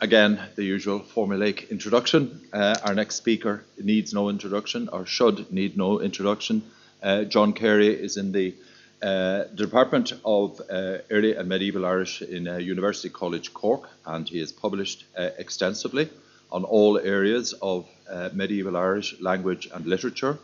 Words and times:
again, 0.00 0.40
the 0.56 0.64
usual 0.64 1.00
formulaic 1.00 1.70
introduction. 1.70 2.40
Uh, 2.52 2.76
our 2.84 2.94
next 2.94 3.16
speaker 3.16 3.64
needs 3.78 4.12
no 4.14 4.28
introduction, 4.28 4.88
or 4.88 5.06
should 5.06 5.52
need 5.52 5.76
no 5.76 6.00
introduction. 6.00 6.62
Uh, 7.02 7.24
John 7.24 7.52
Carey 7.52 7.88
is 7.88 8.16
in 8.16 8.32
the 8.32 8.54
uh, 9.02 9.44
Department 9.54 10.12
of 10.24 10.60
uh, 10.60 10.98
Early 11.10 11.34
and 11.34 11.48
Medieval 11.48 11.86
Irish 11.86 12.22
in 12.22 12.48
uh, 12.48 12.56
University 12.56 13.08
College 13.08 13.54
Cork, 13.54 13.88
and 14.06 14.28
he 14.28 14.40
has 14.40 14.52
published 14.52 15.04
uh, 15.16 15.30
extensively 15.38 16.08
on 16.52 16.64
all 16.64 16.98
areas 16.98 17.54
of 17.62 17.86
medieval 18.34 18.76
Irish 18.76 19.14
language 19.20 19.68
and 19.72 19.86
literature. 19.86 20.36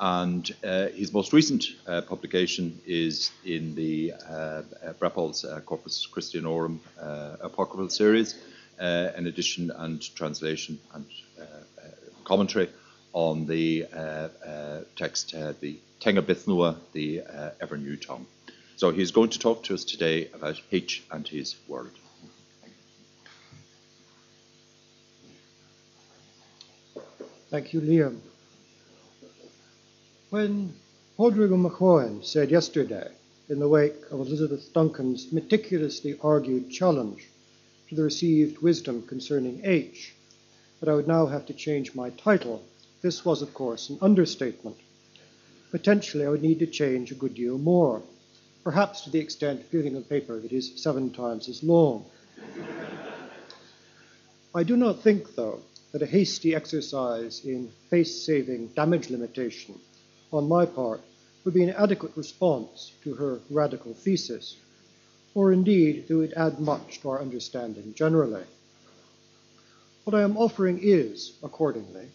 And 0.00 0.44
his 0.92 1.12
most 1.12 1.32
recent 1.32 1.64
publication 2.08 2.80
is 2.84 3.30
in 3.44 3.76
the 3.76 4.12
Brepols 4.98 5.44
Corpus 5.64 6.08
Christianorum 6.12 6.80
Apocryphal 7.40 7.90
series, 7.90 8.34
Uh, 8.78 9.10
an 9.16 9.26
edition 9.26 9.70
and 9.70 10.14
translation 10.14 10.78
and 10.92 11.06
uh, 11.40 11.42
uh, 11.42 11.88
commentary 12.24 12.68
on 13.14 13.46
the 13.46 13.86
uh, 13.90 14.28
uh, 14.46 14.80
text, 14.96 15.30
the 15.32 15.78
Tenga 15.98 16.20
Bithnua, 16.20 16.76
the 16.92 17.22
ever 17.58 17.78
new 17.78 17.96
tongue. 17.96 18.26
So 18.76 18.90
he's 18.90 19.12
going 19.12 19.30
to 19.30 19.38
talk 19.38 19.62
to 19.64 19.74
us 19.74 19.84
today 19.84 20.28
about 20.34 20.60
H 20.70 21.02
and 21.10 21.26
his 21.26 21.56
world. 21.66 21.92
Thank 27.48 27.72
you, 27.72 27.80
Liam. 27.80 28.18
When 30.28 30.74
Rodrigo 31.16 31.56
McCohen 31.56 32.22
said 32.22 32.50
yesterday, 32.50 33.08
in 33.48 33.58
the 33.58 33.68
wake 33.68 34.10
of 34.10 34.20
Elizabeth 34.20 34.70
Duncan's 34.74 35.32
meticulously 35.32 36.18
argued 36.22 36.70
challenge 36.70 37.26
to 37.88 37.94
the 37.94 38.02
received 38.02 38.58
wisdom 38.62 39.06
concerning 39.06 39.60
H, 39.64 40.14
but 40.80 40.88
I 40.88 40.94
would 40.94 41.06
now 41.06 41.26
have 41.26 41.46
to 41.46 41.54
change 41.54 41.94
my 41.94 42.10
title. 42.10 42.64
This 43.02 43.24
was, 43.24 43.42
of 43.42 43.54
course, 43.54 43.90
an 43.90 43.98
understatement. 44.02 44.76
Potentially, 45.70 46.24
I 46.24 46.28
would 46.28 46.42
need 46.42 46.58
to 46.60 46.66
change 46.66 47.10
a 47.10 47.14
good 47.14 47.34
deal 47.34 47.58
more, 47.58 48.02
perhaps 48.64 49.02
to 49.02 49.10
the 49.10 49.20
extent 49.20 49.60
of 49.60 49.70
giving 49.70 49.96
a 49.96 50.00
paper 50.00 50.40
that 50.40 50.52
is 50.52 50.82
seven 50.82 51.10
times 51.12 51.48
as 51.48 51.62
long. 51.62 52.04
I 54.54 54.62
do 54.62 54.76
not 54.76 55.02
think, 55.02 55.34
though, 55.34 55.60
that 55.92 56.02
a 56.02 56.06
hasty 56.06 56.54
exercise 56.54 57.44
in 57.44 57.70
face 57.90 58.24
saving 58.24 58.68
damage 58.68 59.10
limitation 59.10 59.78
on 60.32 60.48
my 60.48 60.66
part 60.66 61.00
would 61.44 61.54
be 61.54 61.62
an 61.62 61.70
adequate 61.70 62.16
response 62.16 62.92
to 63.04 63.14
her 63.14 63.40
radical 63.50 63.94
thesis 63.94 64.56
or 65.36 65.52
indeed 65.52 66.08
do 66.08 66.22
it 66.22 66.32
add 66.34 66.58
much 66.58 66.98
to 66.98 67.10
our 67.10 67.20
understanding 67.20 67.92
generally. 67.94 68.42
What 70.04 70.16
I 70.16 70.22
am 70.22 70.38
offering 70.38 70.80
is, 70.82 71.34
accordingly, 71.42 72.06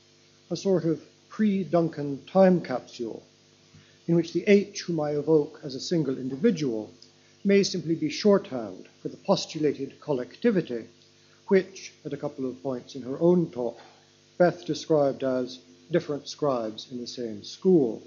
a 0.49 0.55
sort 0.55 0.85
of 0.85 0.99
pre 1.29 1.63
Duncan 1.63 2.25
time 2.25 2.61
capsule 2.61 3.21
in 4.07 4.15
which 4.15 4.33
the 4.33 4.43
H 4.47 4.81
whom 4.81 4.99
I 4.99 5.11
evoke 5.11 5.59
as 5.63 5.75
a 5.75 5.79
single 5.79 6.17
individual 6.17 6.89
may 7.43 7.61
simply 7.61 7.93
be 7.93 8.09
shorthand 8.09 8.87
for 9.03 9.09
the 9.09 9.17
postulated 9.17 10.01
collectivity, 10.01 10.85
which, 11.47 11.93
at 12.03 12.13
a 12.13 12.17
couple 12.17 12.49
of 12.49 12.63
points 12.63 12.95
in 12.95 13.03
her 13.03 13.19
own 13.19 13.51
talk, 13.51 13.79
Beth 14.39 14.65
described 14.65 15.23
as 15.23 15.59
different 15.91 16.27
scribes 16.27 16.87
in 16.89 16.99
the 16.99 17.05
same 17.05 17.43
school. 17.43 18.01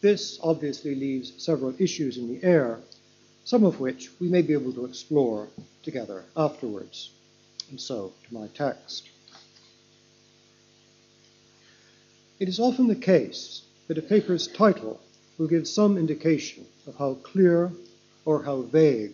This 0.00 0.38
obviously 0.44 0.94
leaves 0.94 1.32
several 1.38 1.74
issues 1.76 2.18
in 2.18 2.28
the 2.28 2.44
air 2.44 2.78
some 3.44 3.64
of 3.64 3.80
which 3.80 4.10
we 4.20 4.28
may 4.28 4.42
be 4.42 4.52
able 4.52 4.72
to 4.72 4.84
explore 4.84 5.48
together 5.82 6.24
afterwards. 6.36 7.10
And 7.70 7.80
so 7.80 8.12
to 8.26 8.34
my 8.34 8.48
text. 8.48 9.08
It 12.38 12.48
is 12.48 12.58
often 12.58 12.88
the 12.88 12.96
case 12.96 13.62
that 13.88 13.98
a 13.98 14.02
paper's 14.02 14.46
title 14.46 15.00
will 15.36 15.46
give 15.46 15.68
some 15.68 15.98
indication 15.98 16.64
of 16.86 16.96
how 16.96 17.14
clear 17.14 17.72
or 18.24 18.42
how 18.44 18.62
vague 18.62 19.12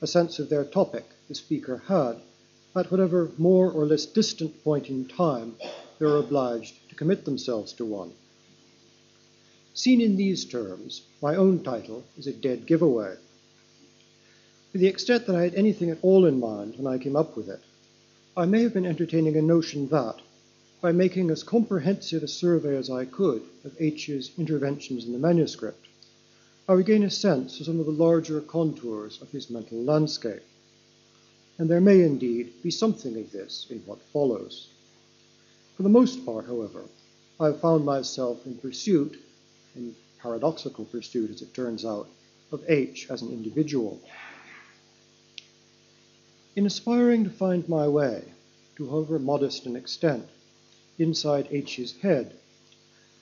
a 0.00 0.06
sense 0.06 0.38
of 0.38 0.48
their 0.48 0.64
topic 0.64 1.04
the 1.28 1.34
speaker 1.34 1.82
had 1.88 2.16
at 2.76 2.90
whatever 2.90 3.30
more 3.38 3.70
or 3.70 3.86
less 3.86 4.06
distant 4.06 4.62
point 4.64 4.88
in 4.88 5.06
time 5.06 5.56
they 5.98 6.06
are 6.06 6.16
obliged 6.16 6.74
to 6.88 6.94
commit 6.94 7.24
themselves 7.24 7.72
to 7.72 7.84
one. 7.84 8.12
Seen 9.74 10.00
in 10.00 10.16
these 10.16 10.44
terms, 10.44 11.02
my 11.22 11.34
own 11.34 11.62
title 11.62 12.04
is 12.16 12.26
a 12.26 12.32
dead 12.32 12.66
giveaway. 12.66 13.16
To 14.74 14.80
the 14.80 14.88
extent 14.88 15.28
that 15.28 15.36
I 15.36 15.44
had 15.44 15.54
anything 15.54 15.90
at 15.90 16.02
all 16.02 16.26
in 16.26 16.40
mind 16.40 16.74
when 16.76 16.92
I 16.92 16.98
came 16.98 17.14
up 17.14 17.36
with 17.36 17.48
it, 17.48 17.60
I 18.36 18.44
may 18.44 18.64
have 18.64 18.74
been 18.74 18.84
entertaining 18.84 19.36
a 19.36 19.40
notion 19.40 19.86
that, 19.90 20.16
by 20.80 20.90
making 20.90 21.30
as 21.30 21.44
comprehensive 21.44 22.24
a 22.24 22.26
survey 22.26 22.76
as 22.76 22.90
I 22.90 23.04
could 23.04 23.42
of 23.64 23.80
H's 23.80 24.32
interventions 24.36 25.04
in 25.04 25.12
the 25.12 25.18
manuscript, 25.20 25.86
I 26.68 26.74
would 26.74 26.86
gain 26.86 27.04
a 27.04 27.10
sense 27.10 27.60
of 27.60 27.66
some 27.66 27.78
of 27.78 27.86
the 27.86 27.92
larger 27.92 28.40
contours 28.40 29.22
of 29.22 29.30
his 29.30 29.48
mental 29.48 29.78
landscape. 29.78 30.42
And 31.56 31.70
there 31.70 31.80
may 31.80 32.02
indeed 32.02 32.54
be 32.60 32.72
something 32.72 33.16
of 33.16 33.30
this 33.30 33.68
in 33.70 33.78
what 33.86 34.02
follows. 34.12 34.70
For 35.76 35.84
the 35.84 35.88
most 35.88 36.26
part, 36.26 36.46
however, 36.46 36.82
I 37.38 37.46
have 37.46 37.60
found 37.60 37.84
myself 37.84 38.44
in 38.44 38.56
pursuit, 38.56 39.22
in 39.76 39.94
paradoxical 40.18 40.84
pursuit 40.86 41.30
as 41.30 41.42
it 41.42 41.54
turns 41.54 41.84
out, 41.84 42.08
of 42.50 42.64
H 42.66 43.06
as 43.08 43.22
an 43.22 43.30
individual. 43.30 44.00
In 46.56 46.66
aspiring 46.66 47.24
to 47.24 47.30
find 47.30 47.68
my 47.68 47.88
way, 47.88 48.22
to 48.76 48.88
however 48.88 49.18
modest 49.18 49.66
an 49.66 49.74
extent, 49.74 50.28
inside 51.00 51.48
H's 51.50 51.96
head, 52.00 52.32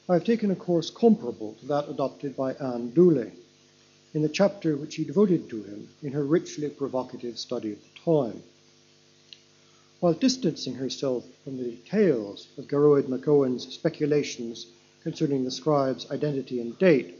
I 0.06 0.14
have 0.14 0.24
taken 0.24 0.50
a 0.50 0.54
course 0.54 0.90
comparable 0.90 1.54
to 1.60 1.66
that 1.68 1.88
adopted 1.88 2.36
by 2.36 2.52
Anne 2.52 2.90
Dooley 2.90 3.32
in 4.12 4.20
the 4.20 4.28
chapter 4.28 4.76
which 4.76 4.92
she 4.92 5.04
devoted 5.04 5.48
to 5.48 5.62
him 5.62 5.88
in 6.02 6.12
her 6.12 6.26
richly 6.26 6.68
provocative 6.68 7.38
study 7.38 7.72
of 7.72 7.78
the 7.80 8.00
time. 8.04 8.42
While 10.00 10.12
distancing 10.12 10.74
herself 10.74 11.24
from 11.42 11.56
the 11.56 11.70
details 11.70 12.48
of 12.58 12.68
Geroid 12.68 13.04
McCohen's 13.06 13.72
speculations 13.72 14.66
concerning 15.02 15.44
the 15.44 15.50
scribe's 15.50 16.10
identity 16.10 16.60
and 16.60 16.78
date, 16.78 17.14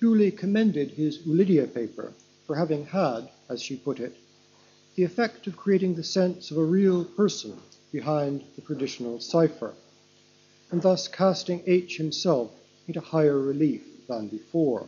Dooley 0.00 0.32
commended 0.32 0.90
his 0.90 1.18
Ulidia 1.18 1.72
paper 1.72 2.14
for 2.48 2.56
having 2.56 2.86
had, 2.86 3.30
as 3.48 3.62
she 3.62 3.76
put 3.76 4.00
it, 4.00 4.16
the 4.94 5.02
effect 5.02 5.46
of 5.48 5.56
creating 5.56 5.94
the 5.94 6.04
sense 6.04 6.50
of 6.50 6.56
a 6.56 6.64
real 6.64 7.04
person 7.04 7.56
behind 7.90 8.44
the 8.54 8.62
traditional 8.62 9.18
cipher, 9.18 9.72
and 10.70 10.82
thus 10.82 11.08
casting 11.08 11.62
H 11.66 11.96
himself 11.96 12.52
into 12.86 13.00
higher 13.00 13.38
relief 13.38 13.82
than 14.08 14.28
before. 14.28 14.86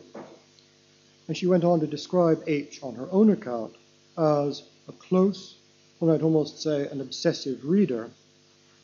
And 1.27 1.35
she 1.35 1.47
went 1.47 1.65
on 1.65 1.81
to 1.81 1.87
describe 1.87 2.41
H 2.47 2.79
on 2.81 2.95
her 2.95 3.09
own 3.11 3.31
account 3.31 3.75
as 4.17 4.63
a 4.87 4.93
close, 4.93 5.55
one 5.99 6.11
might 6.11 6.21
almost 6.21 6.61
say 6.61 6.87
an 6.87 7.01
obsessive 7.01 7.65
reader, 7.65 8.09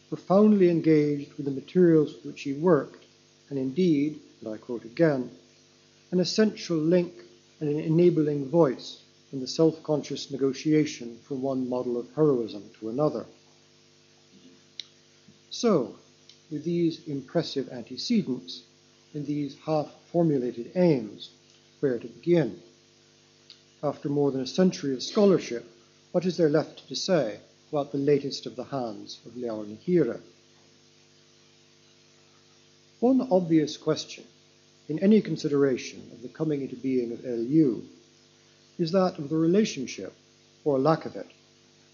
profoundly 0.10 0.70
engaged 0.70 1.34
with 1.36 1.46
the 1.46 1.52
materials 1.52 2.14
with 2.16 2.26
which 2.26 2.42
he 2.42 2.54
worked, 2.54 3.06
and 3.50 3.58
indeed, 3.58 4.20
and 4.42 4.54
I 4.54 4.58
quote 4.58 4.84
again, 4.84 5.32
an 6.12 6.20
essential 6.20 6.78
link 6.78 7.14
and 7.62 7.70
an 7.70 7.80
enabling 7.80 8.50
voice 8.50 9.03
in 9.34 9.40
the 9.40 9.48
self 9.48 9.82
conscious 9.82 10.30
negotiation 10.30 11.18
from 11.28 11.42
one 11.42 11.68
model 11.68 11.98
of 11.98 12.08
heroism 12.16 12.70
to 12.80 12.90
another. 12.90 13.26
So, 15.50 15.96
with 16.52 16.64
these 16.64 17.08
impressive 17.08 17.68
antecedents 17.70 18.62
and 19.16 19.26
these 19.26 19.58
half 19.66 19.92
formulated 20.12 20.72
aims, 20.76 21.32
where 21.80 21.98
to 21.98 22.08
begin? 22.08 22.62
After 23.82 24.08
more 24.08 24.32
than 24.32 24.42
a 24.42 24.48
century 24.48 24.94
of 24.94 25.02
scholarship, 25.02 25.66
what 26.12 26.26
is 26.28 26.38
there 26.38 26.50
left 26.50 26.88
to 26.88 26.96
say 26.96 27.40
about 27.70 27.92
the 27.92 27.98
latest 27.98 28.46
of 28.46 28.56
the 28.56 28.66
hands 28.66 29.20
of 29.26 29.34
Leabhar 29.34 29.66
na? 30.06 30.14
One 33.00 33.28
obvious 33.32 33.78
question 33.78 34.26
in 34.88 35.00
any 35.00 35.22
consideration 35.22 36.08
of 36.14 36.22
the 36.22 36.30
coming 36.30 36.62
into 36.62 36.76
being 36.76 37.12
of 37.12 37.24
LU 37.24 37.84
is 38.78 38.92
that 38.92 39.18
of 39.20 39.30
the 39.30 39.36
relationship, 39.36 40.14
or 40.64 40.80
lack 40.80 41.06
of 41.06 41.16
it, 41.16 41.28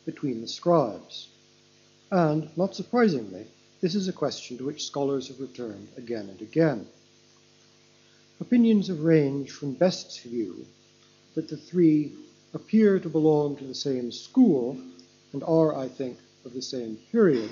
between 0.06 0.42
the 0.42 0.48
scribes. 0.48 1.28
And, 2.12 2.50
not 2.58 2.76
surprisingly, 2.76 3.46
this 3.82 3.96
is 3.96 4.08
a 4.08 4.14
question 4.14 4.58
to 4.58 4.66
which 4.66 4.86
scholars 4.86 5.28
have 5.28 5.40
returned 5.40 5.88
again 5.98 6.30
and 6.30 6.42
again. 6.42 6.88
Opinions 8.42 8.88
have 8.88 9.02
ranged 9.02 9.52
from 9.52 9.74
Best's 9.74 10.20
view 10.20 10.66
that 11.36 11.50
the 11.50 11.58
three 11.58 12.14
appear 12.54 13.00
to 13.00 13.10
belong 13.10 13.56
to 13.58 13.66
the 13.66 13.76
same 13.76 14.12
school 14.12 14.78
and 15.34 15.44
are, 15.44 15.76
I 15.76 15.88
think, 15.88 16.18
of 16.46 16.54
the 16.54 16.62
same 16.62 16.98
period, 17.12 17.52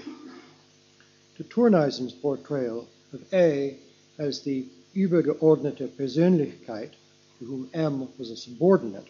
to 1.35 1.43
Thurneysen's 1.43 2.13
portrayal 2.13 2.87
of 3.13 3.21
A 3.33 3.77
as 4.17 4.41
the 4.41 4.65
übergeordnete 4.95 5.89
Persönlichkeit, 5.89 6.91
to 7.39 7.45
whom 7.45 7.69
M 7.73 8.07
was 8.17 8.31
a 8.31 8.37
subordinate, 8.37 9.07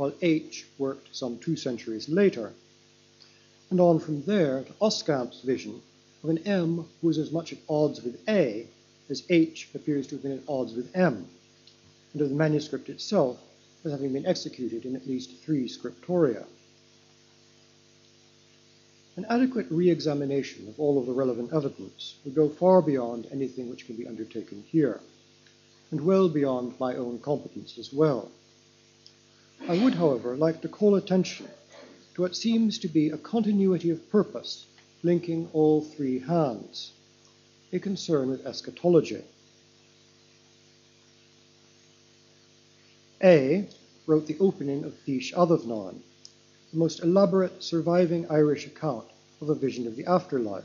while 0.00 0.14
H 0.22 0.66
worked 0.78 1.14
some 1.14 1.36
two 1.36 1.56
centuries 1.56 2.08
later, 2.08 2.54
and 3.68 3.78
on 3.78 4.00
from 4.00 4.22
there 4.22 4.62
to 4.62 4.72
Oskamp's 4.80 5.42
vision 5.42 5.82
of 6.24 6.30
an 6.30 6.38
M 6.46 6.86
who 7.02 7.10
is 7.10 7.18
as 7.18 7.30
much 7.30 7.52
at 7.52 7.58
odds 7.68 8.02
with 8.02 8.18
A 8.26 8.66
as 9.10 9.24
H 9.28 9.68
appears 9.74 10.06
to 10.06 10.14
have 10.14 10.22
been 10.22 10.38
at 10.38 10.48
odds 10.48 10.72
with 10.72 10.96
M, 10.96 11.26
and 12.14 12.22
of 12.22 12.30
the 12.30 12.34
manuscript 12.34 12.88
itself 12.88 13.38
as 13.84 13.92
having 13.92 14.14
been 14.14 14.24
executed 14.24 14.86
in 14.86 14.96
at 14.96 15.06
least 15.06 15.36
three 15.44 15.68
scriptoria. 15.68 16.46
An 19.16 19.26
adequate 19.28 19.66
re-examination 19.68 20.66
of 20.66 20.80
all 20.80 20.98
of 20.98 21.04
the 21.04 21.12
relevant 21.12 21.52
evidence 21.52 22.14
would 22.24 22.34
go 22.34 22.48
far 22.48 22.80
beyond 22.80 23.26
anything 23.30 23.68
which 23.68 23.84
can 23.84 23.96
be 23.96 24.08
undertaken 24.08 24.64
here, 24.66 24.98
and 25.90 26.00
well 26.00 26.30
beyond 26.30 26.80
my 26.80 26.94
own 26.96 27.18
competence 27.18 27.76
as 27.76 27.92
well. 27.92 28.30
I 29.68 29.82
would, 29.84 29.94
however, 29.94 30.36
like 30.36 30.62
to 30.62 30.68
call 30.68 30.96
attention 30.96 31.46
to 32.14 32.22
what 32.22 32.34
seems 32.34 32.78
to 32.78 32.88
be 32.88 33.10
a 33.10 33.18
continuity 33.18 33.90
of 33.90 34.10
purpose 34.10 34.66
linking 35.02 35.48
all 35.52 35.82
three 35.82 36.18
hands, 36.18 36.92
a 37.72 37.78
concern 37.78 38.30
with 38.30 38.46
eschatology. 38.46 39.22
A 43.22 43.68
wrote 44.06 44.26
the 44.26 44.38
opening 44.40 44.84
of 44.84 44.94
Fís 45.06 45.32
Adamnáin, 45.34 46.00
the 46.72 46.78
most 46.78 47.00
elaborate 47.00 47.62
surviving 47.62 48.28
Irish 48.30 48.66
account 48.66 49.06
of 49.40 49.50
a 49.50 49.54
vision 49.54 49.86
of 49.86 49.94
the 49.96 50.06
afterlife, 50.06 50.64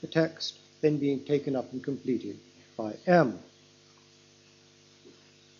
the 0.00 0.06
text 0.06 0.58
then 0.80 0.98
being 0.98 1.24
taken 1.24 1.56
up 1.56 1.72
and 1.72 1.82
completed 1.82 2.38
by 2.76 2.94
M. 3.06 3.38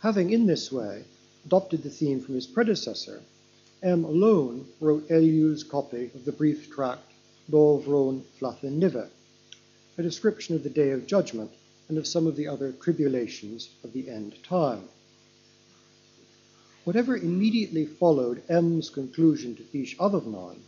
Having 0.01 0.31
in 0.31 0.47
this 0.47 0.71
way 0.71 1.05
adopted 1.45 1.83
the 1.83 1.91
theme 1.91 2.21
from 2.21 2.35
his 2.35 2.47
predecessor, 2.47 3.23
M 3.83 4.05
alone 4.05 4.67
wrote 4.81 5.11
LU's 5.11 5.63
copy 5.63 6.11
of 6.15 6.25
the 6.25 6.33
brief 6.33 6.71
tract 6.71 7.13
bhrón 7.51 8.23
Fleadh 8.39 8.61
Nimhe, 8.63 9.09
a 9.97 10.03
description 10.03 10.55
of 10.55 10.63
the 10.63 10.71
Day 10.71 10.91
of 10.91 11.07
Judgment 11.07 11.51
and 11.89 11.97
of 11.97 12.07
some 12.07 12.27
of 12.27 12.37
the 12.37 12.49
other 12.49 12.73
tribulations 12.73 13.71
of 13.83 13.93
the 13.93 14.09
end 14.11 14.35
time. 14.43 14.89
Whatever 16.85 17.17
immediately 17.17 17.87
followed 17.87 18.43
M's 18.49 18.91
conclusion 18.91 19.55
to 19.57 19.63
Fís 19.63 19.97
Adamnáin, 19.97 20.59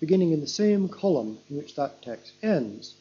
beginning 0.00 0.32
in 0.32 0.40
the 0.40 0.46
same 0.46 0.88
column 0.88 1.38
in 1.50 1.56
which 1.56 1.74
that 1.74 2.02
text 2.02 2.32
ends, 2.42 2.94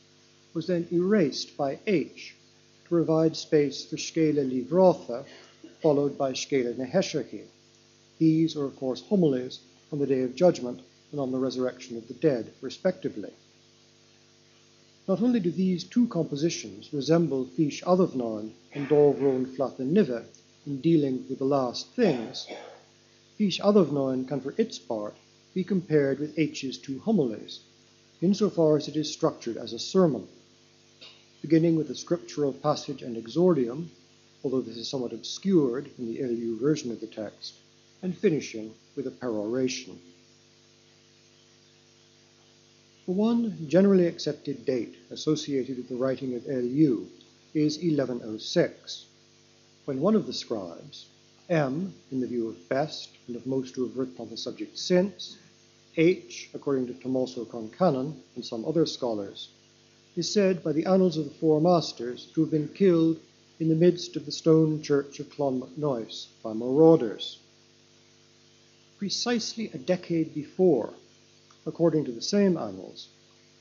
was 0.54 0.68
then 0.68 0.88
erased 0.92 1.56
by 1.56 1.80
H 1.88 2.36
to 2.84 2.90
provide 2.90 3.38
space 3.38 3.86
for 3.86 3.98
Scéile 3.98 4.44
Livráta, 4.50 5.25
followed 5.81 6.18
by 6.18 6.34
Scéile 6.34 6.78
na. 6.78 7.44
These 8.18 8.56
are, 8.56 8.66
of 8.66 8.76
course, 8.76 9.02
homilies 9.02 9.60
on 9.92 10.00
the 10.00 10.08
Day 10.08 10.22
of 10.22 10.36
Judgment 10.36 10.81
and 11.12 11.20
on 11.20 11.31
the 11.31 11.38
resurrection 11.38 11.98
of 11.98 12.08
the 12.08 12.14
dead, 12.14 12.52
respectively. 12.62 13.31
Not 15.08 15.24
only 15.24 15.40
do 15.40 15.50
these 15.50 15.84
two 15.84 16.08
compositions 16.08 16.94
resemble 16.94 17.46
Fís 17.46 17.81
Adamnáin 17.81 18.52
and 18.74 18.88
bhrón 18.88 19.48
Fleadh 19.56 19.80
Nimhe 19.80 20.24
in 20.68 20.81
dealing 20.81 21.26
with 21.28 21.40
the 21.40 21.46
last 21.46 21.88
things, 21.96 22.46
Fís 23.40 23.60
Adamnáin 23.60 24.28
can, 24.28 24.42
for 24.42 24.54
its 24.58 24.78
part, 24.78 25.16
be 25.56 25.64
compared 25.64 26.20
with 26.20 26.38
H's 26.38 26.78
two 26.78 27.00
homilies, 27.00 27.62
insofar 28.22 28.78
as 28.78 28.88
it 28.88 28.96
is 28.96 29.12
structured 29.12 29.58
as 29.58 29.74
a 29.74 29.80
sermon, 29.80 30.28
beginning 31.42 31.75
with 31.75 31.90
a 31.90 31.96
scriptural 31.96 32.54
passage 32.54 33.02
and 33.02 33.18
exordium, 33.18 33.90
although 34.44 34.62
this 34.62 34.77
is 34.77 34.88
somewhat 34.88 35.13
obscured 35.13 35.89
in 35.97 36.07
the 36.07 36.21
LU 36.21 36.59
version 36.59 36.91
of 36.91 37.00
the 37.01 37.07
text, 37.07 37.56
and 38.01 38.18
finishing 38.18 38.74
with 38.95 39.07
a 39.07 39.12
peroration. 39.12 40.00
The 43.06 43.12
one 43.12 43.68
generally 43.68 44.06
accepted 44.06 44.65
date 44.65 44.95
associated 45.09 45.77
with 45.77 45.89
the 45.89 45.95
writing 45.95 46.36
of 46.36 46.45
LU 46.45 47.07
is 47.53 47.77
1106, 47.77 49.06
when 49.86 50.00
one 50.00 50.15
of 50.15 50.27
the 50.27 50.33
scribes, 50.33 51.07
M, 51.50 51.94
in 52.12 52.19
the 52.21 52.27
view 52.27 52.47
of 52.47 52.69
Best 52.69 53.09
and 53.27 53.36
of 53.36 53.47
most 53.47 53.75
who 53.75 53.88
have 53.88 53.97
written 53.97 54.18
on 54.19 54.30
the 54.30 54.38
subject 54.38 54.77
since, 54.77 55.38
H, 55.97 56.50
according 56.53 56.88
to 56.88 56.94
Tomás 56.94 57.36
Concannon 57.47 58.13
and 58.36 58.45
some 58.45 58.63
other 58.63 58.86
scholars, 58.86 59.50
is 60.15 60.31
said 60.31 60.63
by 60.63 60.71
the 60.71 60.86
Annals 60.86 61.18
of 61.18 61.25
the 61.25 61.31
Four 61.31 61.59
Masters 61.59 62.27
to 62.36 62.41
have 62.41 62.51
been 62.51 62.68
killed 62.69 63.19
in 63.60 63.68
the 63.68 63.76
midst 63.76 64.16
of 64.16 64.26
the 64.26 64.32
stone 64.32 64.82
church 64.82 65.20
of 65.20 65.30
Clonmacnoise 65.30 66.28
by 66.42 66.54
marauders. 66.54 67.40
Precisely 68.98 69.70
a 69.74 69.78
decade 69.78 70.34
before, 70.34 70.94
according 71.66 72.06
to 72.06 72.12
the 72.12 72.22
same 72.22 72.58
annals, 72.58 73.10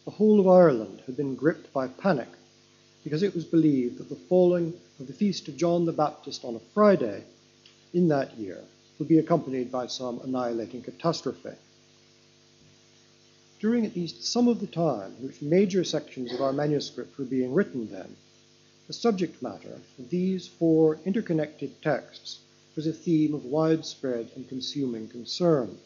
the 0.04 0.12
whole 0.12 0.38
of 0.38 0.46
Ireland 0.46 1.02
had 1.06 1.16
been 1.16 1.34
gripped 1.34 1.72
by 1.72 1.88
panic 1.88 2.28
because 3.02 3.22
it 3.22 3.34
was 3.34 3.44
believed 3.44 3.98
that 3.98 4.08
the 4.08 4.14
falling 4.14 4.72
of 5.00 5.06
the 5.06 5.12
feast 5.12 5.48
of 5.48 5.56
John 5.56 5.84
the 5.84 5.92
Baptist 5.92 6.44
on 6.44 6.54
a 6.54 6.60
Friday 6.74 7.24
in 7.92 8.08
that 8.08 8.36
year 8.38 8.62
would 8.98 9.08
be 9.08 9.18
accompanied 9.18 9.72
by 9.72 9.86
some 9.86 10.20
annihilating 10.20 10.82
catastrophe. 10.82 11.56
During 13.60 13.84
at 13.84 13.96
least 13.96 14.24
some 14.24 14.46
of 14.46 14.60
the 14.60 14.66
time 14.66 15.12
which 15.20 15.42
major 15.42 15.82
sections 15.82 16.32
of 16.32 16.40
our 16.40 16.52
manuscript 16.52 17.18
were 17.18 17.24
being 17.24 17.52
written 17.52 17.90
then, 17.90 18.16
the 18.88 18.94
subject 18.94 19.40
matter 19.42 19.78
of 19.98 20.10
these 20.10 20.48
four 20.48 20.98
interconnected 21.04 21.80
texts 21.82 22.40
was 22.74 22.86
a 22.86 22.92
theme 22.92 23.34
of 23.34 23.44
widespread 23.44 24.30
and 24.34 24.48
consuming 24.48 25.06
concern 25.08 25.78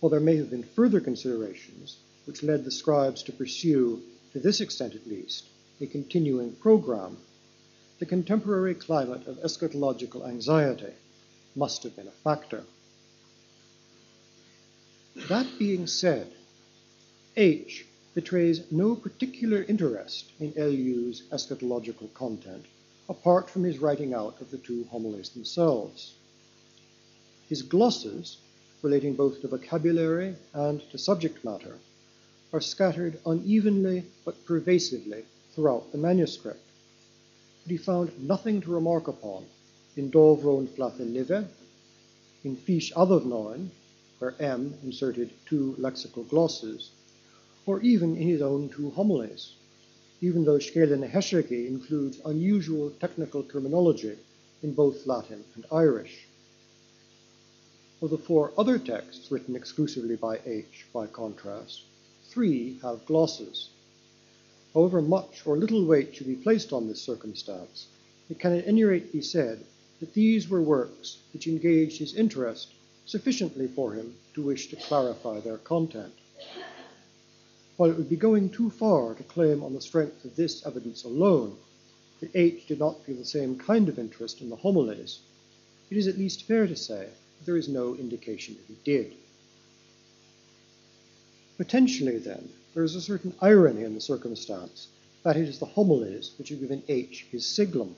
while 0.00 0.10
there 0.10 0.18
may 0.18 0.36
have 0.36 0.50
been 0.50 0.64
further 0.64 1.00
considerations 1.00 1.96
which 2.24 2.42
led 2.42 2.64
the 2.64 2.70
scribes 2.72 3.22
to 3.22 3.32
pursue, 3.32 4.02
to 4.32 4.40
this 4.40 4.60
extent 4.60 4.96
at 4.96 5.06
least, 5.06 5.44
a 5.80 5.86
continuing 5.86 6.52
program, 6.56 7.16
the 8.00 8.06
contemporary 8.06 8.74
climate 8.74 9.26
of 9.28 9.36
eschatological 9.38 10.26
anxiety 10.26 10.92
must 11.54 11.84
have 11.84 11.94
been 11.94 12.08
a 12.08 12.22
factor. 12.24 12.64
That 15.28 15.46
being 15.56 15.86
said, 15.86 16.26
H 17.36 17.84
betrays 18.14 18.70
no 18.70 18.94
particular 18.94 19.64
interest 19.68 20.30
in 20.38 20.52
LU's 20.56 21.22
eschatological 21.32 22.12
content 22.14 22.64
apart 23.08 23.50
from 23.50 23.64
his 23.64 23.78
writing 23.78 24.14
out 24.14 24.40
of 24.40 24.50
the 24.50 24.58
two 24.58 24.84
homilies 24.90 25.30
themselves. 25.30 26.14
His 27.48 27.62
glosses 27.62 28.38
relating 28.82 29.14
both 29.14 29.40
to 29.40 29.48
vocabulary 29.48 30.34
and 30.52 30.80
to 30.90 30.98
subject 30.98 31.44
matter, 31.44 31.78
are 32.52 32.60
scattered 32.60 33.18
unevenly 33.24 34.04
but 34.24 34.44
pervasively 34.44 35.24
throughout 35.54 35.92
the 35.92 35.98
manuscript. 35.98 36.60
But 37.62 37.70
he 37.70 37.76
found 37.76 38.28
nothing 38.28 38.60
to 38.62 38.74
remark 38.74 39.06
upon 39.08 39.46
in 39.96 40.10
bhrón 40.10 40.66
Fleadh 40.68 41.48
in 42.44 42.56
Fís 42.56 42.92
Adamnáin, 42.94 43.68
where 44.18 44.34
M 44.40 44.74
inserted 44.82 45.30
two 45.46 45.76
lexical 45.78 46.28
glosses, 46.28 46.90
or 47.66 47.80
even 47.82 48.16
in 48.16 48.28
his 48.28 48.42
own 48.42 48.68
two 48.68 48.90
homilies, 48.90 49.52
even 50.20 50.44
though 50.44 50.58
Scéile 50.58 50.98
na 50.98 51.06
hEisirche 51.06 51.66
includes 51.66 52.20
unusual 52.24 52.90
technical 53.00 53.42
terminology 53.42 54.16
in 54.62 54.72
both 54.72 55.06
Latin 55.06 55.44
and 55.54 55.64
Irish. 55.70 56.26
Of 58.00 58.10
the 58.10 58.18
four 58.18 58.52
other 58.58 58.78
texts 58.78 59.30
written 59.30 59.54
exclusively 59.54 60.16
by 60.16 60.40
H, 60.44 60.86
by 60.92 61.06
contrast, 61.06 61.82
three 62.24 62.78
have 62.82 63.06
glosses. 63.06 63.68
However 64.74 65.02
much 65.02 65.46
or 65.46 65.56
little 65.56 65.84
weight 65.84 66.14
should 66.14 66.26
be 66.26 66.34
placed 66.34 66.72
on 66.72 66.88
this 66.88 67.02
circumstance, 67.02 67.86
it 68.30 68.38
can 68.38 68.52
at 68.52 68.66
any 68.66 68.82
rate 68.84 69.12
be 69.12 69.20
said 69.20 69.64
that 70.00 70.14
these 70.14 70.48
were 70.48 70.62
works 70.62 71.18
which 71.32 71.46
engaged 71.46 71.98
his 71.98 72.14
interest 72.16 72.72
sufficiently 73.06 73.68
for 73.68 73.92
him 73.92 74.14
to 74.34 74.42
wish 74.42 74.68
to 74.70 74.76
clarify 74.76 75.38
their 75.40 75.58
content. 75.58 76.12
While 77.76 77.90
it 77.90 77.96
would 77.96 78.10
be 78.10 78.16
going 78.16 78.50
too 78.50 78.70
far 78.70 79.14
to 79.14 79.22
claim 79.22 79.62
on 79.62 79.72
the 79.72 79.80
strength 79.80 80.24
of 80.24 80.36
this 80.36 80.64
evidence 80.66 81.04
alone 81.04 81.56
that 82.20 82.30
H 82.34 82.66
did 82.66 82.78
not 82.78 83.02
feel 83.04 83.16
the 83.16 83.24
same 83.24 83.58
kind 83.58 83.88
of 83.88 83.98
interest 83.98 84.40
in 84.40 84.50
the 84.50 84.56
homilies, 84.56 85.20
it 85.90 85.96
is 85.96 86.06
at 86.06 86.18
least 86.18 86.44
fair 86.44 86.66
to 86.66 86.76
say 86.76 87.08
that 87.38 87.46
there 87.46 87.56
is 87.56 87.68
no 87.68 87.94
indication 87.96 88.54
that 88.56 88.66
he 88.66 88.76
did. 88.84 89.14
Potentially, 91.56 92.18
then, 92.18 92.50
there 92.74 92.84
is 92.84 92.94
a 92.94 93.00
certain 93.00 93.34
irony 93.40 93.84
in 93.84 93.94
the 93.94 94.00
circumstance 94.00 94.88
that 95.22 95.36
it 95.36 95.48
is 95.48 95.58
the 95.58 95.66
homilies 95.66 96.32
which 96.38 96.50
have 96.50 96.60
given 96.60 96.82
H 96.88 97.26
his 97.30 97.46
siglum. 97.46 97.94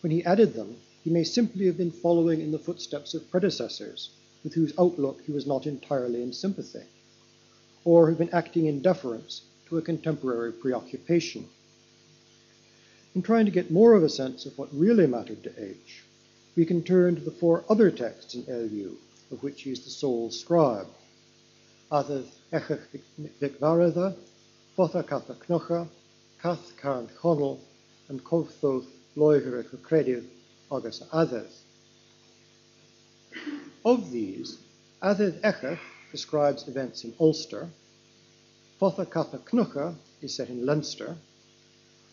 When 0.00 0.10
he 0.12 0.24
added 0.24 0.54
them, 0.54 0.76
he 1.02 1.10
may 1.10 1.24
simply 1.24 1.66
have 1.66 1.76
been 1.76 1.90
following 1.90 2.40
in 2.40 2.52
the 2.52 2.58
footsteps 2.58 3.14
of 3.14 3.30
predecessors 3.30 4.10
with 4.42 4.54
whose 4.54 4.72
outlook 4.78 5.22
he 5.26 5.32
was 5.32 5.46
not 5.46 5.66
entirely 5.66 6.22
in 6.22 6.32
sympathy, 6.32 6.82
or 7.84 8.08
have 8.08 8.18
been 8.18 8.32
acting 8.32 8.66
in 8.66 8.80
deference 8.80 9.42
to 9.68 9.78
a 9.78 9.82
contemporary 9.82 10.52
preoccupation. 10.52 11.46
In 13.14 13.22
trying 13.22 13.44
to 13.44 13.52
get 13.52 13.70
more 13.70 13.92
of 13.92 14.02
a 14.02 14.08
sense 14.08 14.46
of 14.46 14.58
what 14.58 14.68
really 14.72 15.06
mattered 15.06 15.42
to 15.44 15.52
H, 15.62 16.02
we 16.56 16.64
can 16.64 16.82
turn 16.82 17.14
to 17.14 17.20
the 17.20 17.30
four 17.30 17.64
other 17.68 17.90
texts 17.90 18.34
in 18.34 18.44
LU, 18.48 18.96
of 19.30 19.42
which 19.42 19.62
he 19.62 19.70
is 19.70 19.84
the 19.84 19.90
sole 19.90 20.30
scribe. 20.30 20.88
addedd 21.92 22.26
echech 22.52 22.88
vicvaradda, 23.40 24.16
fotha 24.74 25.02
catha 25.02 25.34
knocha, 25.48 25.86
cath 26.42 26.72
carn 26.76 27.08
chonel, 27.20 27.60
and 28.08 28.24
cofddoth 28.24 28.86
loigre 29.16 29.62
crecredydd 29.62 30.24
agus 30.72 31.02
addedd. 31.12 31.50
Of 33.84 34.10
these, 34.10 34.58
addedd 35.02 35.40
echech 35.42 35.78
describes 36.14 36.68
events 36.68 37.02
in 37.02 37.12
Ulster, 37.18 37.68
fotha 38.78 39.04
knocha 39.04 39.96
is 40.22 40.32
set 40.32 40.48
in 40.48 40.64
Leinster, 40.64 41.16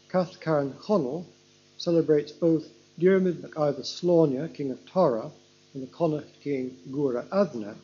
cath 0.09 0.39
carn 0.39 0.73
chonel 0.73 1.23
celebrates 1.77 2.31
both 2.31 2.67
Diarmid 2.99 3.43
MacIvor 3.43 3.81
Sláine, 3.81 4.51
king 4.55 4.71
of 4.71 4.83
Tara, 4.87 5.29
and 5.75 5.83
the 5.83 5.87
Connacht 5.95 6.41
king 6.41 6.75
Guaire 6.89 7.27
Aidne, 7.29 7.75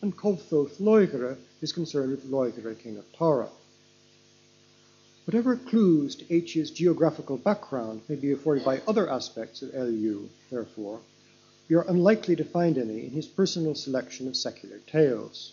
and 0.00 0.16
Cobthoth 0.16 0.78
Loigere 0.78 1.36
is 1.60 1.72
concerned 1.72 2.12
with 2.12 2.30
Loigere, 2.30 2.78
king 2.78 2.96
of 2.96 3.12
Tara. 3.12 3.48
Whatever 5.24 5.56
clues 5.56 6.14
to 6.14 6.32
H's 6.32 6.70
geographical 6.70 7.36
background 7.36 8.02
may 8.08 8.14
be 8.14 8.30
afforded 8.30 8.64
by 8.64 8.80
other 8.86 9.10
aspects 9.10 9.60
of 9.62 9.74
LU, 9.74 10.28
therefore, 10.52 11.00
we 11.68 11.76
are 11.76 11.88
unlikely 11.88 12.36
to 12.36 12.44
find 12.44 12.76
any 12.78 13.06
in 13.06 13.10
his 13.10 13.26
personal 13.26 13.74
selection 13.74 14.28
of 14.28 14.36
secular 14.36 14.78
tales. 14.86 15.52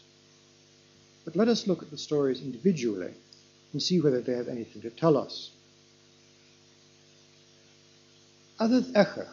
But 1.25 1.36
let 1.36 1.48
us 1.48 1.68
look 1.68 1.82
at 1.82 1.92
the 1.92 1.98
stories 1.98 2.42
individually 2.42 3.13
and 3.72 3.82
see 3.82 4.00
whether 4.00 4.22
they 4.22 4.34
have 4.34 4.48
anything 4.48 4.82
to 4.82 4.89
tell 4.89 5.18
us. 5.18 5.51
Aided 8.62 8.94
Echach 8.94 9.30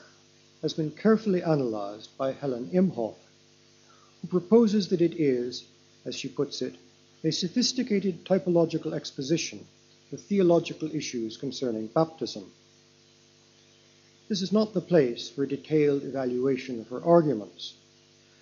has 0.63 0.75
been 0.75 0.91
carefully 0.91 1.43
analyzed 1.43 2.11
by 2.17 2.33
Helen 2.33 2.71
Imhoff, 2.73 3.17
who 4.21 4.29
proposes 4.29 4.89
that 4.89 5.01
it 5.01 5.15
is, 5.19 5.65
as 6.05 6.15
she 6.15 6.29
puts 6.29 6.63
it, 6.63 6.77
a 7.25 7.33
sophisticated 7.33 8.25
typological 8.25 8.93
exposition 8.93 9.67
of 10.13 10.21
theological 10.21 10.95
issues 10.95 11.37
concerning 11.37 11.89
baptism. 11.89 12.53
This 14.29 14.43
is 14.43 14.53
not 14.53 14.75
the 14.75 14.81
place 14.81 15.29
for 15.29 15.45
a 15.45 15.49
detailed 15.49 16.03
evaluation 16.03 16.81
of 16.81 16.89
her 16.89 17.03
arguments, 17.03 17.75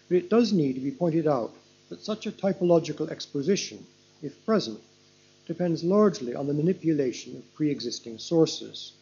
but 0.08 0.16
it 0.16 0.30
does 0.30 0.52
need 0.52 0.74
to 0.74 0.80
be 0.80 0.90
pointed 0.90 1.26
out 1.26 1.54
that 1.88 2.02
such 2.02 2.26
a 2.26 2.32
typological 2.32 3.10
exposition, 3.10 3.86
if 4.22 4.44
present, 4.46 4.80
depends 5.46 5.84
largely 5.84 6.34
on 6.34 6.46
the 6.46 6.54
manipulation 6.54 7.36
of 7.36 7.54
pre 7.54 7.70
existing 7.70 8.18
sources 8.18 8.92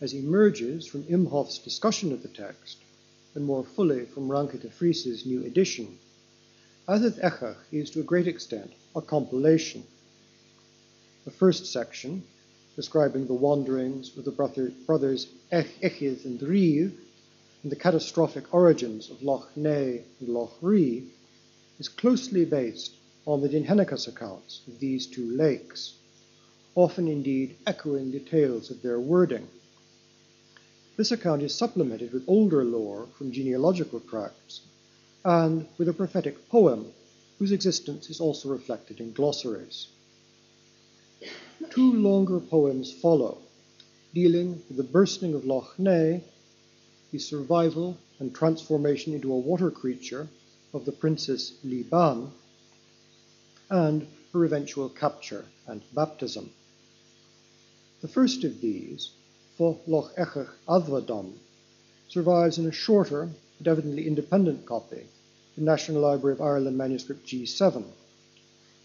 as 0.00 0.12
emerges 0.12 0.86
from 0.86 1.04
Imhoff's 1.04 1.58
discussion 1.58 2.12
of 2.12 2.22
the 2.22 2.28
text, 2.28 2.76
and 3.34 3.44
more 3.44 3.64
fully 3.64 4.04
from 4.04 4.30
Ranke 4.30 4.60
de 4.60 4.68
Vries's 4.68 5.24
new 5.24 5.42
edition, 5.44 5.98
Aided 6.88 7.14
Echach 7.16 7.56
is 7.72 7.90
to 7.90 8.00
a 8.00 8.04
great 8.04 8.28
extent 8.28 8.70
a 8.94 9.00
compilation. 9.00 9.84
The 11.24 11.30
first 11.30 11.66
section, 11.66 12.24
describing 12.76 13.26
the 13.26 13.34
wanderings 13.34 14.16
of 14.18 14.24
the 14.26 14.30
brother, 14.30 14.70
brothers 14.86 15.26
Echith 15.50 16.26
and 16.26 16.40
Riv 16.42 16.92
and 17.62 17.72
the 17.72 17.76
catastrophic 17.76 18.52
origins 18.54 19.10
of 19.10 19.22
Loch 19.22 19.50
Ney 19.56 20.02
and 20.20 20.28
Loch 20.28 20.52
Ree, 20.60 21.04
is 21.78 21.88
closely 21.88 22.44
based 22.44 22.92
on 23.26 23.40
the 23.40 23.48
Dindshenchas 23.48 24.06
accounts 24.06 24.60
of 24.68 24.78
these 24.78 25.06
two 25.06 25.36
lakes, 25.36 25.94
often 26.74 27.08
indeed 27.08 27.56
echoing 27.66 28.10
details 28.10 28.70
of 28.70 28.82
their 28.82 29.00
wording. 29.00 29.48
This 30.96 31.10
account 31.10 31.42
is 31.42 31.54
supplemented 31.54 32.12
with 32.12 32.28
older 32.28 32.62
lore 32.62 33.08
from 33.18 33.32
genealogical 33.32 34.00
tracts 34.00 34.60
and 35.24 35.66
with 35.78 35.88
a 35.88 35.92
prophetic 35.92 36.48
poem 36.50 36.92
whose 37.38 37.52
existence 37.52 38.08
is 38.10 38.20
also 38.20 38.48
reflected 38.48 39.00
in 39.00 39.12
glossaries. 39.12 39.88
Two 41.76 41.92
longer 41.92 42.40
poems 42.40 42.90
follow, 42.90 43.36
dealing 44.14 44.62
with 44.66 44.78
the 44.78 44.82
bursting 44.82 45.34
of 45.34 45.44
Loch 45.44 45.78
Ney, 45.78 46.24
the 47.12 47.18
survival 47.18 47.98
and 48.18 48.34
transformation 48.34 49.12
into 49.12 49.30
a 49.30 49.38
water 49.38 49.70
creature 49.70 50.26
of 50.72 50.86
the 50.86 50.92
princess 50.92 51.52
Liban, 51.62 52.30
and 53.68 54.06
her 54.32 54.46
eventual 54.46 54.88
capture 54.88 55.44
and 55.66 55.82
baptism. 55.92 56.48
The 58.00 58.08
first 58.08 58.42
of 58.42 58.62
these, 58.62 59.10
for 59.58 59.78
Loch 59.86 60.16
Echech 60.16 60.48
Advadam 60.66 61.34
survives 62.08 62.56
in 62.56 62.64
a 62.64 62.72
shorter 62.72 63.28
but 63.58 63.70
evidently 63.70 64.06
independent 64.06 64.64
copy, 64.64 65.04
the 65.56 65.62
National 65.62 66.00
Library 66.00 66.36
of 66.36 66.40
Ireland 66.40 66.78
manuscript 66.78 67.26
G7, 67.26 67.84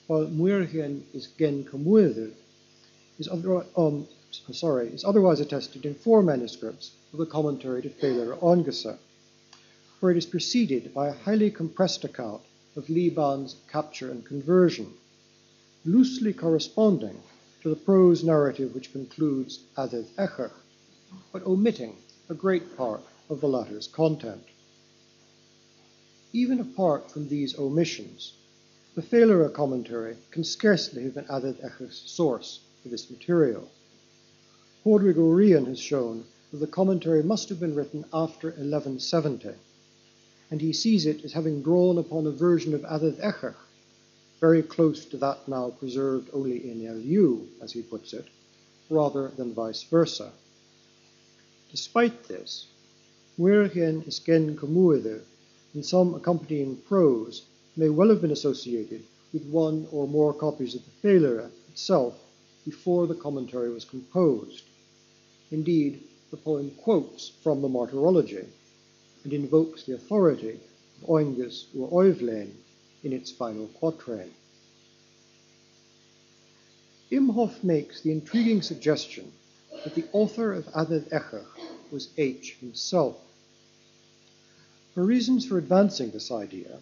while 0.08 0.28
Muirchen 0.28 1.04
is 1.14 1.28
Gen 1.40 1.64
Camuidir 1.64 2.34
is, 3.22 3.30
um, 3.78 4.08
sorry, 4.52 4.88
is 4.88 5.06
otherwise 5.06 5.40
attested 5.40 5.86
in 5.86 5.94
four 5.94 6.24
manuscripts 6.24 6.96
of 7.14 7.20
the 7.20 7.26
commentary 7.26 7.84
to 7.84 7.90
Féilear 7.90 8.40
Aingasa, 8.42 8.98
where 10.00 10.12
it 10.12 10.18
is 10.18 10.26
preceded 10.26 10.92
by 10.92 11.10
a 11.10 11.14
highly 11.14 11.52
compressed 11.52 12.04
account 12.04 12.42
of 12.76 12.90
Liban's 12.90 13.58
capture 13.72 14.10
and 14.10 14.26
conversion, 14.26 14.92
loosely 15.86 16.34
corresponding 16.34 17.22
to 17.62 17.70
the 17.70 17.76
prose 17.76 18.24
narrative 18.24 18.74
which 18.74 18.92
concludes 18.92 19.60
Aided 19.78 20.08
Echach, 20.18 20.54
but 21.32 21.46
omitting 21.46 21.96
a 22.28 22.34
great 22.34 22.76
part 22.76 23.02
of 23.30 23.40
the 23.40 23.48
latter's 23.48 23.88
content. 23.88 24.44
Even 26.34 26.60
apart 26.60 27.12
from 27.12 27.28
these 27.28 27.60
omissions, 27.60 28.34
the 28.96 29.02
Féilear 29.04 29.54
commentary 29.54 30.18
can 30.32 30.44
scarcely 30.44 31.04
have 31.04 31.14
been 31.14 31.30
Aided 31.30 31.60
Echach's 31.62 32.02
source 32.10 32.62
for 32.82 32.90
this 32.90 33.10
material. 33.10 33.70
Padraig 34.84 35.18
Ó 35.18 35.68
has 35.68 35.80
shown 35.80 36.26
that 36.52 36.58
the 36.58 36.68
commentary 36.68 37.24
must 37.24 37.50
have 37.50 37.60
been 37.60 37.76
written 37.76 38.04
after 38.14 38.48
1170, 38.48 39.50
and 40.50 40.62
he 40.62 40.74
sees 40.74 41.06
it 41.06 41.24
as 41.24 41.34
having 41.34 41.62
drawn 41.62 41.98
upon 41.98 42.28
a 42.28 42.32
version 42.32 42.74
of 42.74 42.86
Aided 42.86 43.20
Echach 43.20 43.56
very 44.42 44.64
close 44.64 45.06
to 45.06 45.18
that 45.18 45.48
now 45.48 45.70
preserved 45.70 46.28
only 46.34 46.68
in 46.68 46.84
LU, 46.84 47.48
as 47.62 47.72
he 47.72 47.84
puts 47.84 48.12
it, 48.12 48.26
rather 48.90 49.30
than 49.38 49.54
vice 49.54 49.84
versa. 49.84 50.32
Despite 51.70 52.24
this, 52.28 52.66
Muirchen 53.38 54.04
Isken 54.08 54.56
Camuidir 54.56 55.22
and 55.76 55.86
some 55.86 56.16
accompanying 56.16 56.78
prose 56.78 57.44
may 57.78 57.90
well 57.90 58.10
have 58.10 58.20
been 58.20 58.32
associated 58.32 59.04
with 59.32 59.46
one 59.46 59.88
or 59.92 60.08
more 60.08 60.34
copies 60.34 60.74
of 60.74 60.82
the 60.86 61.08
Féilear 61.08 61.52
itself 61.70 62.16
before 62.66 63.08
the 63.08 63.16
commentary 63.16 63.70
was 63.70 63.86
composed. 63.86 64.64
Indeed, 65.52 66.04
the 66.30 66.38
poem 66.38 66.72
quotes 66.72 67.30
from 67.44 67.62
the 67.62 67.70
Martyrology 67.70 68.46
and 69.24 69.34
invokes 69.34 69.84
the 69.84 69.96
authority 69.96 70.60
of 71.02 71.10
Oengus 71.10 71.66
or 71.78 71.90
Oivlein 71.90 72.52
in 73.04 73.14
its 73.14 73.32
final 73.32 73.68
quatrain. 73.68 74.32
Imhoff 77.12 77.64
makes 77.64 78.02
the 78.02 78.12
intriguing 78.12 78.62
suggestion 78.62 79.32
that 79.84 79.96
the 79.96 80.06
author 80.14 80.54
of 80.54 80.70
Aided 80.76 81.10
Echach 81.10 81.46
was 81.92 82.10
H 82.18 82.56
himself. 82.60 83.18
Her 84.96 85.04
reasons 85.04 85.46
for 85.46 85.58
advancing 85.58 86.12
this 86.12 86.32
idea, 86.32 86.80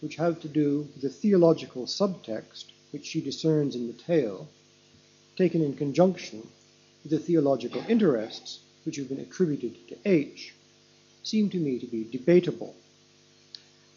which 0.00 0.16
have 0.16 0.40
to 0.42 0.48
do 0.48 0.88
with 0.92 1.02
the 1.02 1.08
theological 1.08 1.86
subtext 1.86 2.66
which 2.92 3.06
she 3.06 3.20
discerns 3.20 3.74
in 3.74 3.88
the 3.88 3.92
tale, 3.92 4.48
taken 5.36 5.62
in 5.62 5.76
conjunction 5.76 6.46
with 7.02 7.12
the 7.12 7.18
theological 7.18 7.82
interests 7.88 8.60
which 8.84 8.96
have 8.96 9.08
been 9.08 9.20
attributed 9.20 9.88
to 9.88 9.96
H, 10.04 10.54
seem 11.22 11.50
to 11.50 11.58
me 11.58 11.78
to 11.78 11.86
be 11.86 12.04
debatable 12.04 12.74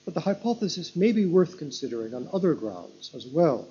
but 0.10 0.16
the 0.16 0.22
hypothesis 0.22 0.96
may 0.96 1.12
be 1.12 1.28
worth 1.28 1.60
considering 1.60 2.16
on 2.16 2.28
other 2.34 2.56
grounds 2.56 3.12
as 3.14 3.28
well. 3.28 3.68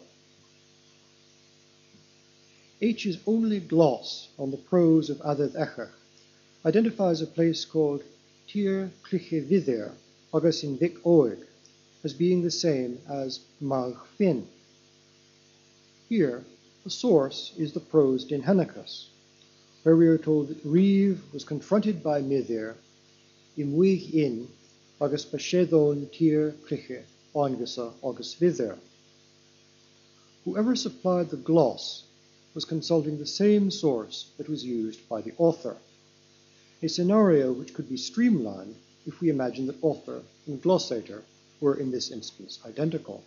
H's 2.80 3.18
only 3.26 3.58
gloss 3.58 4.28
on 4.38 4.52
the 4.52 4.56
prose 4.56 5.10
of 5.10 5.20
Aided 5.26 5.54
Echach 5.54 5.90
identifies 6.64 7.20
a 7.20 7.26
place 7.26 7.64
called 7.64 8.04
Tir 8.46 8.88
Cliche 9.02 9.40
Agus 10.32 10.62
in 10.62 10.78
Vic 10.78 11.02
Oig, 11.04 11.44
as 12.04 12.12
being 12.14 12.42
the 12.44 12.52
same 12.52 13.00
as 13.08 13.40
Mag 13.60 13.96
Fin. 14.16 14.46
Here, 16.08 16.44
the 16.84 16.90
source 16.90 17.52
is 17.58 17.72
the 17.72 17.80
prose 17.80 18.24
Dindshenchas, 18.24 19.08
where 19.82 19.96
we 19.96 20.06
are 20.06 20.18
told 20.18 20.48
that 20.48 20.64
Reeve 20.64 21.20
was 21.32 21.44
confronted 21.44 22.02
by 22.02 22.22
Mithir, 22.22 22.76
Imwig 23.56 24.14
in 24.14 24.48
agus 25.00 25.24
ba 25.24 25.38
sédón 25.38 26.06
tír 26.06 26.54
cliche 26.66 27.04
áingasa 27.34 27.92
agus 28.02 28.34
vither. 28.34 28.78
Whoever 30.44 30.76
supplied 30.76 31.30
the 31.30 31.36
gloss 31.36 32.04
was 32.54 32.64
consulting 32.64 33.18
the 33.18 33.26
same 33.26 33.70
source 33.70 34.30
that 34.38 34.48
was 34.48 34.64
used 34.64 35.08
by 35.08 35.20
the 35.20 35.32
author, 35.38 35.76
a 36.82 36.88
scenario 36.88 37.52
which 37.52 37.74
could 37.74 37.88
be 37.88 37.96
streamlined 37.96 38.76
if 39.06 39.20
we 39.20 39.30
imagine 39.30 39.66
that 39.66 39.82
author 39.82 40.22
and 40.46 40.62
glossator 40.62 41.22
were 41.60 41.74
in 41.74 41.90
this 41.90 42.10
instance 42.10 42.58
identical. 42.64 43.22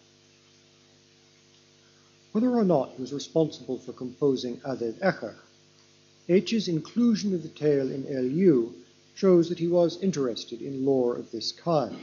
Whether 2.31 2.51
or 2.51 2.63
not 2.63 2.93
he 2.93 3.01
was 3.01 3.11
responsible 3.11 3.77
for 3.77 3.91
composing 3.91 4.61
Aided 4.65 4.99
Echach, 5.01 5.35
H's 6.29 6.67
inclusion 6.69 7.33
of 7.33 7.43
the 7.43 7.49
tale 7.49 7.91
in 7.91 8.05
LU 8.05 8.73
shows 9.15 9.49
that 9.49 9.59
he 9.59 9.67
was 9.67 10.01
interested 10.01 10.61
in 10.61 10.85
lore 10.85 11.17
of 11.17 11.31
this 11.31 11.51
kind. 11.51 11.97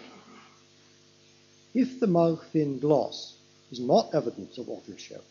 If 1.72 1.98
the 1.98 2.06
Mag 2.06 2.42
Fin 2.52 2.78
gloss 2.78 3.38
is 3.70 3.80
not 3.80 4.14
evidence 4.14 4.58
of 4.58 4.68
authorship, 4.68 5.24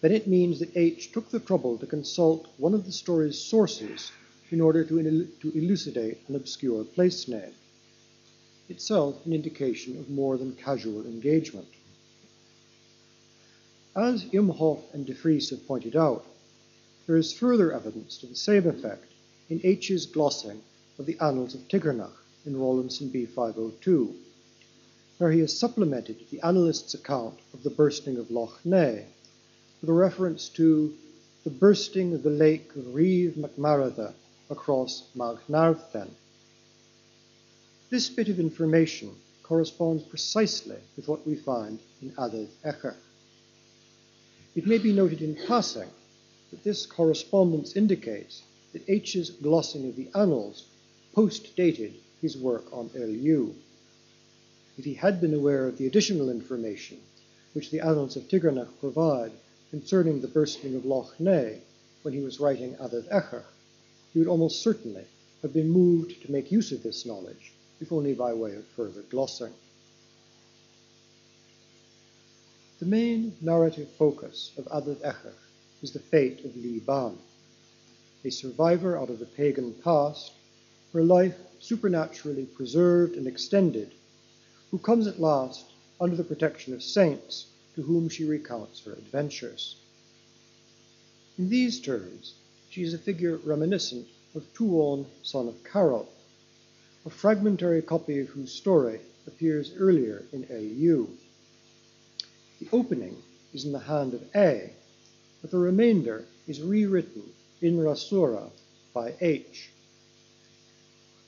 then 0.00 0.12
it 0.12 0.28
means 0.28 0.60
that 0.60 0.76
H 0.76 1.10
took 1.10 1.30
the 1.30 1.40
trouble 1.40 1.76
to 1.78 1.86
consult 1.86 2.46
one 2.56 2.74
of 2.74 2.86
the 2.86 2.92
story's 2.92 3.38
sources 3.38 4.12
in 4.50 4.60
order 4.60 4.84
to, 4.84 5.26
to 5.40 5.58
elucidate 5.58 6.18
an 6.28 6.36
obscure 6.36 6.84
place 6.84 7.26
name, 7.26 7.54
itself 8.68 9.26
an 9.26 9.32
indication 9.32 9.98
of 9.98 10.08
more 10.08 10.38
than 10.38 10.54
casual 10.54 11.04
engagement. 11.04 11.66
As 13.96 14.22
Imhoff 14.26 14.84
and 14.94 15.04
de 15.04 15.14
Vries 15.14 15.50
have 15.50 15.66
pointed 15.66 15.96
out, 15.96 16.24
there 17.08 17.16
is 17.16 17.32
further 17.32 17.72
evidence 17.72 18.18
to 18.18 18.26
the 18.28 18.36
same 18.36 18.68
effect 18.68 19.12
in 19.48 19.60
H's 19.64 20.06
glossing 20.06 20.62
of 20.96 21.06
the 21.06 21.18
Annals 21.18 21.56
of 21.56 21.66
Tigernach 21.66 22.12
in 22.46 22.56
Rawlinson 22.56 23.10
B502, 23.10 24.14
where 25.18 25.32
he 25.32 25.40
has 25.40 25.58
supplemented 25.58 26.24
the 26.30 26.40
annalist's 26.40 26.94
account 26.94 27.40
of 27.52 27.64
the 27.64 27.70
bursting 27.70 28.16
of 28.16 28.30
Loch 28.30 28.64
Ness 28.64 29.06
with 29.80 29.90
a 29.90 29.92
reference 29.92 30.48
to 30.50 30.94
the 31.42 31.50
bursting 31.50 32.14
of 32.14 32.22
the 32.22 32.30
lake 32.30 32.70
of 32.76 32.94
Riv 32.94 33.34
MacMaratha 33.34 34.14
across 34.50 35.02
Maghnarthen. 35.16 36.10
This 37.90 38.08
bit 38.08 38.28
of 38.28 38.38
information 38.38 39.16
corresponds 39.42 40.04
precisely 40.04 40.78
with 40.96 41.08
what 41.08 41.26
we 41.26 41.34
find 41.34 41.80
in 42.00 42.14
Aided 42.20 42.50
Echach. 42.64 42.94
It 44.56 44.66
may 44.66 44.78
be 44.78 44.92
noted 44.92 45.22
in 45.22 45.36
passing 45.36 45.88
that 46.50 46.64
this 46.64 46.84
correspondence 46.84 47.76
indicates 47.76 48.42
that 48.72 48.82
H's 48.88 49.30
glossing 49.30 49.88
of 49.88 49.94
the 49.94 50.08
annals 50.12 50.64
post-dated 51.12 51.94
his 52.20 52.36
work 52.36 52.64
on 52.72 52.90
LU. 52.92 53.54
If 54.76 54.84
he 54.84 54.94
had 54.94 55.20
been 55.20 55.34
aware 55.34 55.68
of 55.68 55.78
the 55.78 55.86
additional 55.86 56.28
information 56.30 56.98
which 57.52 57.70
the 57.70 57.78
annals 57.78 58.16
of 58.16 58.26
Tigernach 58.28 58.80
provide 58.80 59.30
concerning 59.70 60.20
the 60.20 60.26
bursting 60.26 60.74
of 60.74 60.84
Loch 60.84 61.20
Ness 61.20 61.60
when 62.02 62.12
he 62.12 62.20
was 62.20 62.40
writing 62.40 62.74
Aided 62.80 63.06
Echach, 63.08 63.44
he 64.12 64.18
would 64.18 64.28
almost 64.28 64.62
certainly 64.62 65.04
have 65.42 65.52
been 65.52 65.70
moved 65.70 66.22
to 66.22 66.32
make 66.32 66.50
use 66.50 66.72
of 66.72 66.82
this 66.82 67.06
knowledge, 67.06 67.52
if 67.80 67.92
only 67.92 68.14
by 68.14 68.34
way 68.34 68.56
of 68.56 68.66
further 68.66 69.02
glossing. 69.02 69.52
The 72.80 72.86
main 72.86 73.36
narrative 73.42 73.90
focus 73.98 74.52
of 74.56 74.66
Aided 74.74 75.02
Echach 75.02 75.34
is 75.82 75.92
the 75.92 75.98
fate 75.98 76.46
of 76.46 76.56
Li 76.56 76.78
Ban, 76.78 77.18
a 78.24 78.30
survivor 78.30 78.96
out 78.96 79.10
of 79.10 79.18
the 79.18 79.26
pagan 79.26 79.74
past, 79.74 80.32
her 80.94 81.04
life 81.04 81.36
supernaturally 81.58 82.46
preserved 82.46 83.16
and 83.16 83.26
extended, 83.26 83.92
who 84.70 84.78
comes 84.78 85.06
at 85.06 85.20
last 85.20 85.66
under 86.00 86.16
the 86.16 86.24
protection 86.24 86.72
of 86.72 86.82
saints 86.82 87.48
to 87.74 87.82
whom 87.82 88.08
she 88.08 88.24
recounts 88.24 88.82
her 88.84 88.94
adventures. 88.94 89.76
In 91.36 91.50
these 91.50 91.82
terms, 91.82 92.32
she 92.70 92.82
is 92.82 92.94
a 92.94 92.98
figure 92.98 93.36
reminiscent 93.44 94.08
of 94.34 94.50
Tuan, 94.54 95.04
son 95.22 95.48
of 95.48 95.62
Carol, 95.64 96.08
a 97.04 97.10
fragmentary 97.10 97.82
copy 97.82 98.20
of 98.20 98.28
whose 98.30 98.52
story 98.52 99.00
appears 99.26 99.74
earlier 99.76 100.24
in 100.32 100.46
AU. 100.50 101.08
The 102.60 102.68
opening 102.72 103.16
is 103.54 103.64
in 103.64 103.72
the 103.72 103.78
hand 103.78 104.12
of 104.12 104.22
A, 104.36 104.74
but 105.40 105.50
the 105.50 105.58
remainder 105.58 106.26
is 106.46 106.60
rewritten 106.60 107.32
in 107.62 107.78
Rasura 107.78 108.50
by 108.92 109.14
H. 109.22 109.70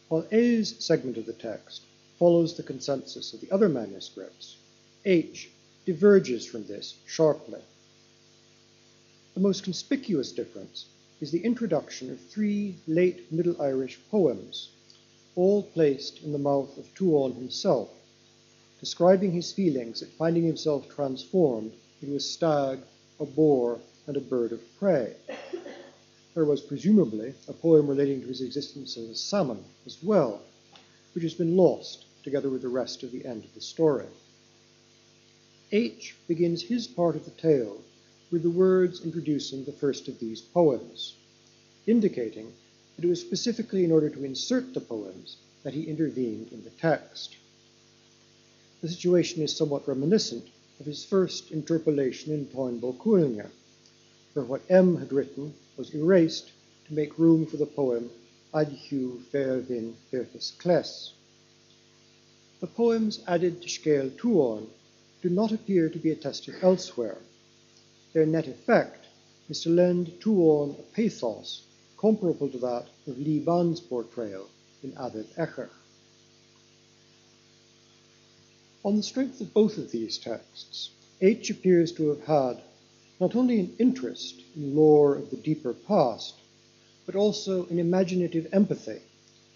While 0.09 0.27
A's 0.31 0.77
segment 0.85 1.17
of 1.17 1.25
the 1.25 1.33
text 1.33 1.81
follows 2.19 2.55
the 2.55 2.63
consensus 2.63 3.33
of 3.33 3.41
the 3.41 3.51
other 3.51 3.71
manuscripts, 3.71 4.59
H 5.07 5.51
diverges 5.87 6.45
from 6.45 6.67
this 6.67 6.97
sharply. 7.07 7.63
The 9.33 9.41
most 9.41 9.65
conspicuous 9.65 10.33
difference 10.33 10.85
is 11.23 11.31
the 11.31 11.45
introduction 11.45 12.11
of 12.11 12.21
three 12.21 12.77
late 12.87 13.33
Middle 13.33 13.59
Irish 13.63 13.99
poems, 14.11 14.69
all 15.35 15.63
placed 15.63 16.23
in 16.23 16.33
the 16.33 16.39
mouth 16.39 16.77
of 16.77 16.95
Tuan 16.95 17.33
himself, 17.33 17.89
describing 18.83 19.31
his 19.31 19.53
feelings 19.53 20.03
at 20.03 20.09
finding 20.09 20.43
himself 20.43 20.89
transformed 20.89 21.73
into 22.03 22.17
a 22.17 22.21
stag, 22.21 22.81
a 23.21 23.25
boar, 23.25 23.79
and 24.09 24.17
a 24.17 24.21
bird 24.21 24.51
of 24.51 24.61
prey. 24.77 25.15
There 26.35 26.45
was 26.45 26.61
presumably 26.61 27.33
a 27.47 27.53
poem 27.53 27.87
relating 27.87 28.21
to 28.23 28.27
his 28.27 28.41
existence 28.41 28.97
as 28.97 29.09
a 29.09 29.15
salmon 29.15 29.63
as 29.87 30.03
well, 30.03 30.43
which 31.15 31.23
has 31.23 31.35
been 31.35 31.57
lost 31.57 32.07
together 32.25 32.51
with 32.51 32.63
the 32.63 32.69
rest 32.69 33.05
of 33.05 33.13
the 33.13 33.25
end 33.25 33.45
of 33.45 33.55
the 33.55 33.61
story. 33.61 34.07
H 35.71 36.17
begins 36.27 36.63
his 36.63 36.89
part 36.89 37.15
of 37.15 37.25
the 37.25 37.31
tale 37.31 37.81
with 38.33 38.43
the 38.43 38.51
words 38.51 39.05
introducing 39.05 39.65
the 39.65 39.71
first 39.71 40.09
of 40.09 40.19
these 40.19 40.41
poems, 40.41 41.15
indicating 41.87 42.53
that 42.97 43.05
it 43.05 43.09
was 43.09 43.21
specifically 43.21 43.85
in 43.85 43.93
order 43.93 44.11
to 44.11 44.25
insert 44.25 44.75
the 44.75 44.81
poems 44.81 45.37
that 45.63 45.73
he 45.73 45.85
intervened 45.85 46.49
in 46.51 46.65
the 46.65 46.71
text. 46.71 47.37
The 48.83 48.89
situation 48.89 49.45
is 49.45 49.55
somewhat 49.55 49.87
reminiscent 49.87 50.45
of 50.81 50.87
his 50.87 51.05
first 51.05 51.53
interpolation 51.53 52.33
in 52.33 52.47
Táin 52.47 52.81
Bó 52.81 52.91
where 54.33 54.45
what 54.45 54.63
M 54.69 54.97
had 54.97 55.13
written 55.13 55.55
was 55.77 55.95
erased 55.95 56.51
to 56.89 56.95
make 56.95 57.17
room 57.17 57.47
for 57.47 57.59
the 57.59 57.67
poem 57.67 58.11
Adhu 58.53 59.23
Fair 59.27 59.61
Vin 59.61 59.95
Vertis 60.11 60.51
Kles. 60.59 61.13
The 62.59 62.67
poems 62.67 63.21
added 63.29 63.63
to 63.63 63.69
Scale 63.69 64.11
Tuon 64.11 64.67
do 65.23 65.31
not 65.31 65.53
appear 65.53 65.89
to 65.89 65.99
be 66.01 66.11
attested 66.11 66.57
elsewhere. 66.61 67.19
Their 68.13 68.27
net 68.27 68.49
effect 68.49 69.07
is 69.49 69.63
to 69.63 69.71
lend 69.71 70.21
Tuan 70.21 70.71
a 70.71 70.83
pathos 70.93 71.63
comparable 71.97 72.49
to 72.49 72.59
that 72.59 72.89
of 73.07 73.17
Li 73.17 73.39
Ban's 73.39 73.79
portrayal 73.79 74.49
in 74.83 74.93
Aided 74.99 75.29
Echach. 75.37 75.71
On 78.85 78.97
the 78.97 79.03
strength 79.05 79.41
of 79.41 79.55
both 79.55 79.79
of 79.79 79.93
these 79.93 80.19
texts, 80.19 80.91
H 81.21 81.51
appears 81.51 81.93
to 81.93 82.09
have 82.09 82.25
had 82.25 82.63
not 83.21 83.37
only 83.37 83.61
an 83.61 83.77
interest 83.79 84.43
in 84.57 84.75
lore 84.75 85.15
of 85.15 85.31
the 85.31 85.37
deeper 85.37 85.73
past, 85.73 86.35
but 87.07 87.15
also 87.15 87.67
an 87.67 87.79
imaginative 87.79 88.49
empathy 88.53 88.99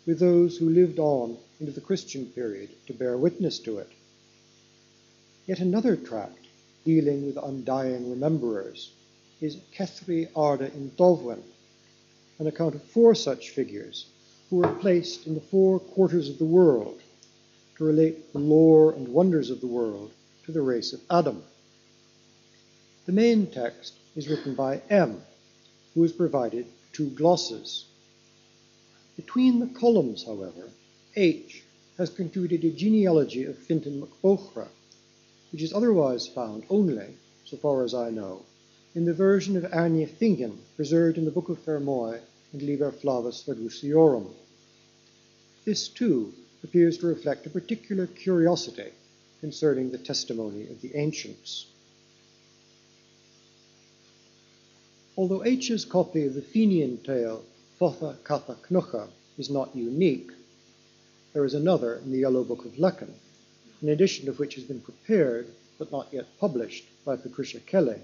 with 0.06 0.20
those 0.20 0.58
who 0.58 0.70
lived 0.70 1.00
on 1.00 1.38
into 1.58 1.72
the 1.72 1.80
Christian 1.80 2.26
period 2.26 2.70
to 2.86 2.94
bear 2.94 3.18
witness 3.18 3.58
to 3.58 3.78
it. 3.78 3.88
Yet 5.48 5.58
another 5.58 5.96
tract 5.96 6.46
dealing 6.84 7.26
with 7.26 7.36
undying 7.36 8.08
rememberers 8.08 8.92
is 9.40 9.56
Kethri 9.72 10.28
Arda 10.36 10.72
in 10.72 10.92
Dovwen, 10.96 11.42
an 12.38 12.46
account 12.46 12.76
of 12.76 12.82
four 12.84 13.16
such 13.16 13.50
figures 13.50 14.06
who 14.50 14.58
were 14.58 14.72
placed 14.74 15.26
in 15.26 15.34
the 15.34 15.40
four 15.40 15.80
quarters 15.80 16.28
of 16.28 16.38
the 16.38 16.44
world 16.44 17.00
to 17.76 17.84
relate 17.84 18.32
the 18.32 18.38
lore 18.38 18.92
and 18.92 19.08
wonders 19.08 19.50
of 19.50 19.60
the 19.60 19.66
world 19.66 20.10
to 20.44 20.52
the 20.52 20.62
race 20.62 20.92
of 20.92 21.00
Adam. 21.10 21.42
The 23.06 23.12
main 23.12 23.46
text 23.46 23.94
is 24.16 24.28
written 24.28 24.54
by 24.54 24.80
M, 24.88 25.22
who 25.94 26.02
has 26.02 26.12
provided 26.12 26.66
two 26.92 27.10
glosses. 27.10 27.84
Between 29.16 29.60
the 29.60 29.78
columns, 29.78 30.24
however, 30.24 30.70
H 31.14 31.62
has 31.98 32.10
contributed 32.10 32.64
a 32.64 32.74
genealogy 32.74 33.44
of 33.44 33.58
Fintan 33.58 34.00
MacBochra, 34.00 34.68
which 35.52 35.62
is 35.62 35.72
otherwise 35.72 36.26
found 36.26 36.64
only, 36.68 37.16
so 37.44 37.56
far 37.56 37.84
as 37.84 37.94
I 37.94 38.10
know, 38.10 38.42
in 38.94 39.04
the 39.04 39.14
version 39.14 39.56
of 39.56 39.64
Airne 39.72 40.06
Fingan 40.06 40.58
preserved 40.76 41.18
in 41.18 41.24
the 41.24 41.30
Book 41.30 41.48
of 41.48 41.58
Fermoy 41.64 42.20
and 42.52 42.62
Liber 42.62 42.90
Flavus 42.90 43.42
Fergusiorum. 43.44 44.34
This, 45.64 45.88
too, 45.88 46.32
appears 46.66 46.98
to 46.98 47.06
reflect 47.06 47.46
a 47.46 47.50
particular 47.50 48.08
curiosity 48.08 48.90
concerning 49.40 49.92
the 49.92 49.98
testimony 49.98 50.62
of 50.68 50.80
the 50.80 50.96
ancients. 50.96 51.66
Although 55.16 55.44
H's 55.44 55.84
copy 55.84 56.26
of 56.26 56.34
the 56.34 56.42
Fenian 56.42 56.98
tale, 57.04 57.44
Fotha 57.78 58.18
Catha 58.24 58.56
Cnucha, 58.68 59.08
is 59.38 59.48
not 59.48 59.76
unique, 59.76 60.30
there 61.32 61.44
is 61.44 61.54
another 61.54 61.96
in 61.98 62.10
the 62.10 62.18
Yellow 62.18 62.42
Book 62.42 62.64
of 62.64 62.72
Lecan, 62.72 63.12
an 63.80 63.88
edition 63.88 64.28
of 64.28 64.40
which 64.40 64.56
has 64.56 64.64
been 64.64 64.80
prepared 64.80 65.46
but 65.78 65.92
not 65.92 66.08
yet 66.12 66.26
published 66.40 66.84
by 67.04 67.16
Patricia 67.16 67.60
Kelly. 67.60 68.00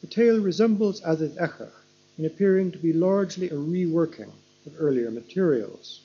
The 0.00 0.06
tale 0.06 0.40
resembles 0.40 1.02
Aided 1.04 1.36
Echach 1.36 1.72
in 2.16 2.24
appearing 2.24 2.72
to 2.72 2.78
be 2.78 2.94
largely 2.94 3.50
a 3.50 3.54
reworking 3.54 4.30
of 4.64 4.72
earlier 4.78 5.10
materials. 5.10 6.00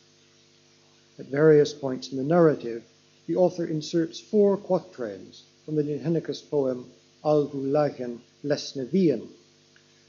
At 1.20 1.26
various 1.30 1.74
points 1.74 2.12
in 2.12 2.18
the 2.18 2.24
narrative, 2.24 2.84
the 3.26 3.36
author 3.36 3.66
inserts 3.66 4.20
four 4.20 4.56
quatrains 4.56 5.46
from 5.66 5.76
the 5.76 5.84
Dindshenchas 5.84 6.48
poem 6.48 6.92
Alvulachen 7.24 8.22
Lesnevian, 8.44 9.28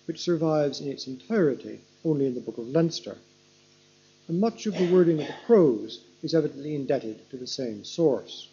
which 0.04 0.20
survives 0.20 0.82
in 0.82 0.88
its 0.88 1.06
entirety 1.06 1.80
only 2.04 2.26
in 2.26 2.34
the 2.34 2.42
Book 2.42 2.58
of 2.58 2.68
Leinster. 2.68 3.16
And 4.28 4.38
much 4.38 4.66
of 4.66 4.74
the 4.74 4.92
wording 4.92 5.18
of 5.20 5.26
the 5.26 5.34
prose 5.46 6.04
is 6.22 6.34
evidently 6.34 6.74
indebted 6.74 7.30
to 7.30 7.38
the 7.38 7.46
same 7.46 7.84
source. 7.84 8.48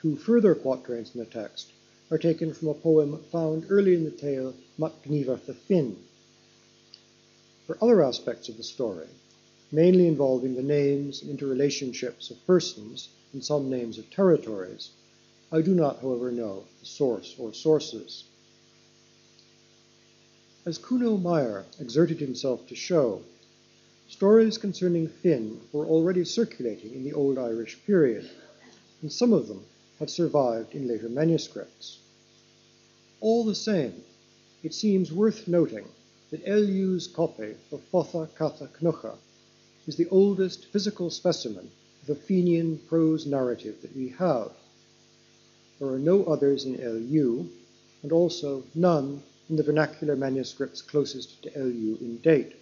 Two 0.00 0.14
further 0.14 0.54
quatrains 0.54 1.12
in 1.12 1.18
the 1.18 1.26
text 1.26 1.72
are 2.08 2.18
taken 2.18 2.54
from 2.54 2.68
a 2.68 2.74
poem 2.74 3.20
found 3.32 3.66
early 3.68 3.94
in 3.94 4.04
the 4.04 4.12
tale 4.12 4.54
Macgniva 4.78 5.44
the 5.44 5.54
Finn. 5.54 5.96
For 7.66 7.76
other 7.82 8.04
aspects 8.04 8.48
of 8.48 8.56
the 8.58 8.62
story, 8.62 9.08
mainly 9.72 10.06
involving 10.06 10.54
the 10.54 10.62
names 10.62 11.22
and 11.22 11.36
interrelationships 11.36 12.30
of 12.30 12.46
persons 12.46 13.08
and 13.32 13.44
some 13.44 13.68
names 13.68 13.98
of 13.98 14.08
territories, 14.10 14.90
I 15.50 15.60
do 15.60 15.74
not, 15.74 16.00
however, 16.00 16.30
know 16.30 16.64
the 16.80 16.86
source 16.86 17.34
or 17.38 17.52
sources. 17.52 18.24
As 20.64 20.78
Kuno 20.78 21.16
Meyer 21.16 21.64
exerted 21.78 22.18
himself 22.20 22.66
to 22.68 22.74
show, 22.74 23.22
stories 24.08 24.58
concerning 24.58 25.08
Finn 25.08 25.60
were 25.72 25.86
already 25.86 26.24
circulating 26.24 26.94
in 26.94 27.04
the 27.04 27.12
Old 27.12 27.38
Irish 27.38 27.78
period, 27.86 28.28
and 29.02 29.12
some 29.12 29.32
of 29.32 29.48
them 29.48 29.64
have 29.98 30.10
survived 30.10 30.74
in 30.74 30.88
later 30.88 31.08
manuscripts. 31.08 31.98
All 33.20 33.44
the 33.44 33.54
same, 33.54 34.04
it 34.62 34.74
seems 34.74 35.12
worth 35.12 35.46
noting 35.48 35.86
that 36.30 36.46
LU's 36.46 37.06
copy 37.06 37.54
of 37.70 37.80
Fotha 37.92 38.28
Catha 38.36 38.68
Cnucha 38.68 39.16
is 39.86 39.96
the 39.96 40.08
oldest 40.08 40.66
physical 40.66 41.10
specimen 41.10 41.70
of 42.02 42.10
a 42.10 42.14
Fenian 42.20 42.78
prose 42.88 43.24
narrative 43.24 43.80
that 43.82 43.94
we 43.94 44.08
have. 44.08 44.50
There 45.78 45.88
are 45.88 45.98
no 45.98 46.24
others 46.24 46.64
in 46.64 46.76
LU, 46.76 47.48
and 48.02 48.12
also 48.12 48.64
none 48.74 49.22
in 49.48 49.56
the 49.56 49.62
vernacular 49.62 50.16
manuscripts 50.16 50.82
closest 50.82 51.42
to 51.42 51.50
LU 51.56 51.98
in 52.00 52.18
date, 52.18 52.56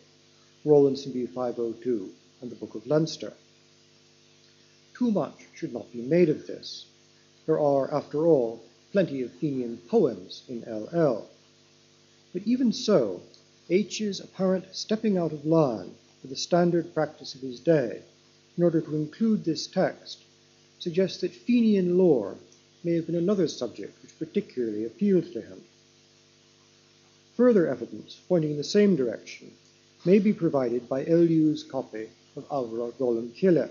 Rawlinson 0.64 1.12
B 1.12 1.26
502 1.26 2.10
and 2.42 2.50
the 2.50 2.56
Book 2.56 2.74
of 2.74 2.87
Leinster. 2.87 3.32
Too 4.94 5.10
much 5.10 5.46
should 5.54 5.72
not 5.72 5.90
be 5.92 6.02
made 6.02 6.28
of 6.28 6.46
this. 6.46 6.87
There 7.46 7.58
are, 7.58 7.92
after 7.92 8.26
all, 8.26 8.62
plenty 8.92 9.22
of 9.22 9.32
Fenian 9.32 9.78
poems 9.88 10.42
in 10.48 10.62
LL. 10.62 11.26
But 12.32 12.42
even 12.44 12.72
so, 12.72 13.22
H's 13.70 14.20
apparent 14.20 14.66
stepping 14.72 15.16
out 15.16 15.32
of 15.32 15.46
line 15.46 15.94
with 16.24 16.30
the 16.30 16.37
standard 16.38 16.94
practice 16.94 17.34
of 17.34 17.42
his 17.42 17.60
day 17.60 18.00
in 18.56 18.64
order 18.64 18.80
to 18.80 18.96
include 18.96 19.44
this 19.44 19.66
text 19.66 20.24
suggests 20.78 21.20
that 21.20 21.34
Fenian 21.34 21.98
lore 21.98 22.34
may 22.82 22.94
have 22.94 23.04
been 23.04 23.14
another 23.14 23.46
subject 23.46 24.02
which 24.02 24.18
particularly 24.18 24.87
appealed 24.87 25.30
to 25.34 25.42
him. 25.42 25.60
Further 27.37 27.68
evidence 27.68 28.18
pointing 28.26 28.52
in 28.52 28.56
the 28.56 28.64
same 28.64 28.96
direction 28.96 29.50
may 30.06 30.18
be 30.18 30.32
provided 30.32 30.88
by 30.88 31.04
LU's 31.04 31.62
copy 31.62 32.08
of 32.37 32.46
Amra 32.50 32.90
Choluim 32.92 33.34
Chille. 33.34 33.68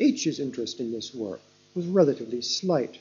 H's 0.00 0.40
interest 0.40 0.80
in 0.80 0.90
this 0.90 1.14
work 1.14 1.42
was 1.74 1.86
relatively 1.86 2.40
slight. 2.40 2.98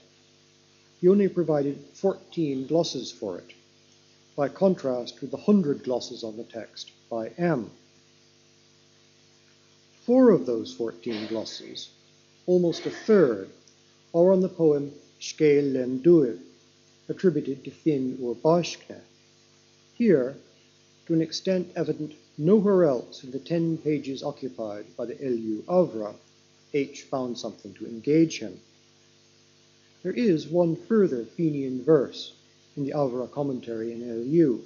He 1.00 1.08
only 1.08 1.30
provided 1.30 1.80
14 1.94 2.68
glosses 2.68 3.14
for 3.14 3.38
it, 3.38 3.54
by 4.40 4.48
contrast 4.48 5.20
with 5.20 5.32
the 5.32 5.38
100 5.52 5.84
glosses 5.84 6.24
on 6.24 6.38
the 6.38 6.46
text 6.46 6.92
by 7.10 7.28
M. 7.38 7.70
Four 10.06 10.32
of 10.32 10.46
those 10.46 10.74
14 10.76 11.28
glosses, 11.28 11.90
almost 12.46 12.86
a 12.86 12.90
third, 12.90 13.50
are 14.14 14.32
on 14.32 14.40
the 14.40 14.48
poem 14.48 14.94
Dubh, 15.20 16.40
attributed 17.10 17.66
to 17.66 17.72
Finn 17.72 18.18
or 18.24 18.34
Baíscne. 18.34 19.02
Here, 19.96 20.38
to 21.08 21.14
an 21.14 21.22
extent 21.22 21.74
evident 21.76 22.14
nowhere 22.38 22.86
else 22.86 23.26
in 23.26 23.32
the 23.32 23.40
ten 23.40 23.78
pages 23.78 24.24
occupied 24.24 24.86
by 24.96 25.04
the 25.04 25.18
Lu 25.22 25.66
Amra, 25.68 26.16
H 26.74 27.02
found 27.02 27.38
something 27.38 27.74
to 27.74 27.86
engage 27.86 28.40
him. 28.40 28.58
There 30.02 30.14
is 30.14 30.48
one 30.48 30.78
further 30.78 31.26
Fenian 31.26 31.84
verse 31.84 32.32
in 32.80 32.86
the 32.86 32.94
Amra 32.94 33.28
commentary 33.28 33.92
in 33.92 34.32
Lu, 34.32 34.64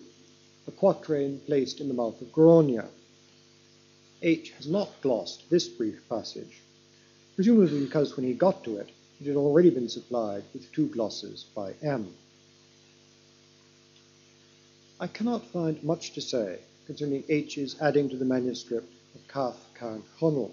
a 0.67 0.71
quatrain 0.71 1.39
placed 1.47 1.81
in 1.81 1.87
the 1.87 1.95
mouth 1.95 2.21
of 2.21 2.31
Gráinne. 2.31 2.85
H 4.21 4.51
has 4.51 4.67
not 4.67 5.01
glossed 5.01 5.49
this 5.49 5.67
brief 5.67 6.07
passage, 6.07 6.61
presumably 7.35 7.83
because 7.83 8.15
when 8.15 8.27
he 8.27 8.35
got 8.35 8.63
to 8.65 8.77
it, 8.77 8.89
it 9.19 9.25
had 9.25 9.35
already 9.35 9.71
been 9.71 9.89
supplied 9.89 10.43
with 10.53 10.71
two 10.71 10.85
glosses 10.89 11.45
by 11.55 11.73
M. 11.81 12.13
I 14.99 15.07
cannot 15.07 15.47
find 15.47 15.83
much 15.83 16.13
to 16.13 16.21
say 16.21 16.59
concerning 16.85 17.23
H's 17.27 17.81
adding 17.81 18.09
to 18.09 18.17
the 18.17 18.25
manuscript 18.25 18.93
of 19.15 19.27
Cath 19.27 19.59
Can 19.73 20.03
Chonel. 20.19 20.51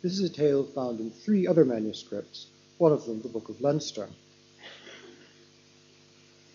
This 0.00 0.12
is 0.12 0.20
a 0.20 0.28
tale 0.28 0.62
found 0.62 1.00
in 1.00 1.10
three 1.10 1.44
other 1.44 1.64
manuscripts, 1.64 2.46
one 2.78 2.92
of 2.92 3.04
them 3.04 3.20
the 3.20 3.28
Book 3.28 3.48
of 3.48 3.60
Leinster. 3.60 4.08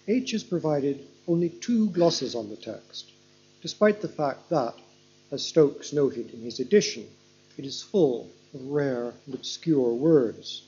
H 0.10 0.32
has 0.32 0.44
provided 0.44 1.06
only 1.28 1.50
two 1.50 1.90
glosses 1.90 2.34
on 2.34 2.50
the 2.50 2.56
text, 2.56 3.12
despite 3.62 4.00
the 4.00 4.08
fact 4.08 4.50
that, 4.50 4.74
as 5.32 5.44
Stokes 5.44 5.92
noted 5.92 6.34
in 6.34 6.40
his 6.40 6.62
edition, 6.62 7.06
it 7.58 7.66
is 7.66 7.82
full 7.82 8.30
of 8.54 8.66
rare 8.68 9.14
and 9.26 9.36
obscure 9.36 9.94
words. 9.94 10.64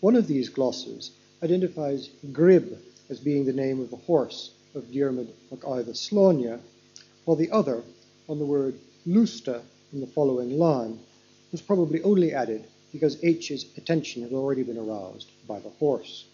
One 0.00 0.16
of 0.16 0.26
these 0.26 0.48
glosses 0.48 1.10
identifies 1.42 2.08
Grib 2.32 2.78
as 3.10 3.20
being 3.20 3.44
the 3.44 3.52
name 3.52 3.78
of 3.80 3.90
the 3.90 3.96
horse 3.96 4.52
of 4.74 4.90
Diarmid 4.90 5.28
mac 5.50 5.60
MacIva 5.60 5.90
Sláine, 5.90 6.60
while 7.26 7.36
the 7.36 7.50
other, 7.50 7.84
on 8.26 8.38
the 8.38 8.46
word 8.46 8.78
lusta 9.06 9.62
in 9.92 10.00
the 10.00 10.06
following 10.06 10.58
line, 10.58 10.98
was 11.52 11.60
probably 11.60 12.02
only 12.02 12.32
added 12.32 12.64
because 12.90 13.22
H's 13.22 13.66
attention 13.76 14.22
had 14.22 14.32
already 14.32 14.62
been 14.62 14.78
aroused 14.78 15.28
by 15.46 15.60
the 15.60 15.68
horse. 15.68 16.24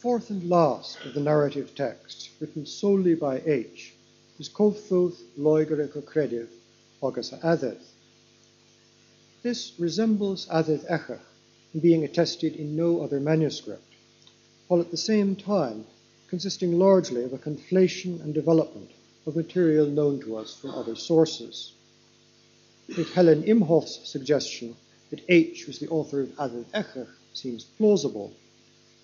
Fourth 0.00 0.30
and 0.30 0.48
last 0.48 1.04
of 1.04 1.14
the 1.14 1.20
narrative 1.20 1.74
texts, 1.74 2.30
written 2.38 2.64
solely 2.64 3.16
by 3.16 3.42
H, 3.44 3.94
is 4.38 4.48
Cóibhthóibh 4.48 5.16
Loigire 5.36 5.88
Crediv 6.04 6.46
agus 7.02 7.32
Adeth. 7.32 7.82
This 9.42 9.72
resembles 9.76 10.46
Aided 10.52 10.82
Echach 10.82 11.18
in 11.74 11.80
being 11.80 12.04
attested 12.04 12.54
in 12.54 12.76
no 12.76 13.00
other 13.00 13.18
manuscript 13.18 13.92
while 14.68 14.80
at 14.80 14.92
the 14.92 14.96
same 14.96 15.34
time 15.34 15.84
consisting 16.28 16.78
largely 16.78 17.24
of 17.24 17.32
a 17.32 17.38
conflation 17.38 18.22
and 18.22 18.32
development 18.32 18.92
of 19.26 19.34
material 19.34 19.88
known 19.88 20.20
to 20.20 20.36
us 20.36 20.54
from 20.54 20.70
other 20.70 20.94
sources. 20.94 21.72
If 22.86 23.14
Helen 23.14 23.42
Imhoff's 23.42 24.08
suggestion 24.08 24.76
that 25.10 25.24
H 25.28 25.66
was 25.66 25.80
the 25.80 25.88
author 25.88 26.20
of 26.20 26.30
Aided 26.40 26.70
Echach 26.72 27.08
seems 27.34 27.64
plausible, 27.64 28.32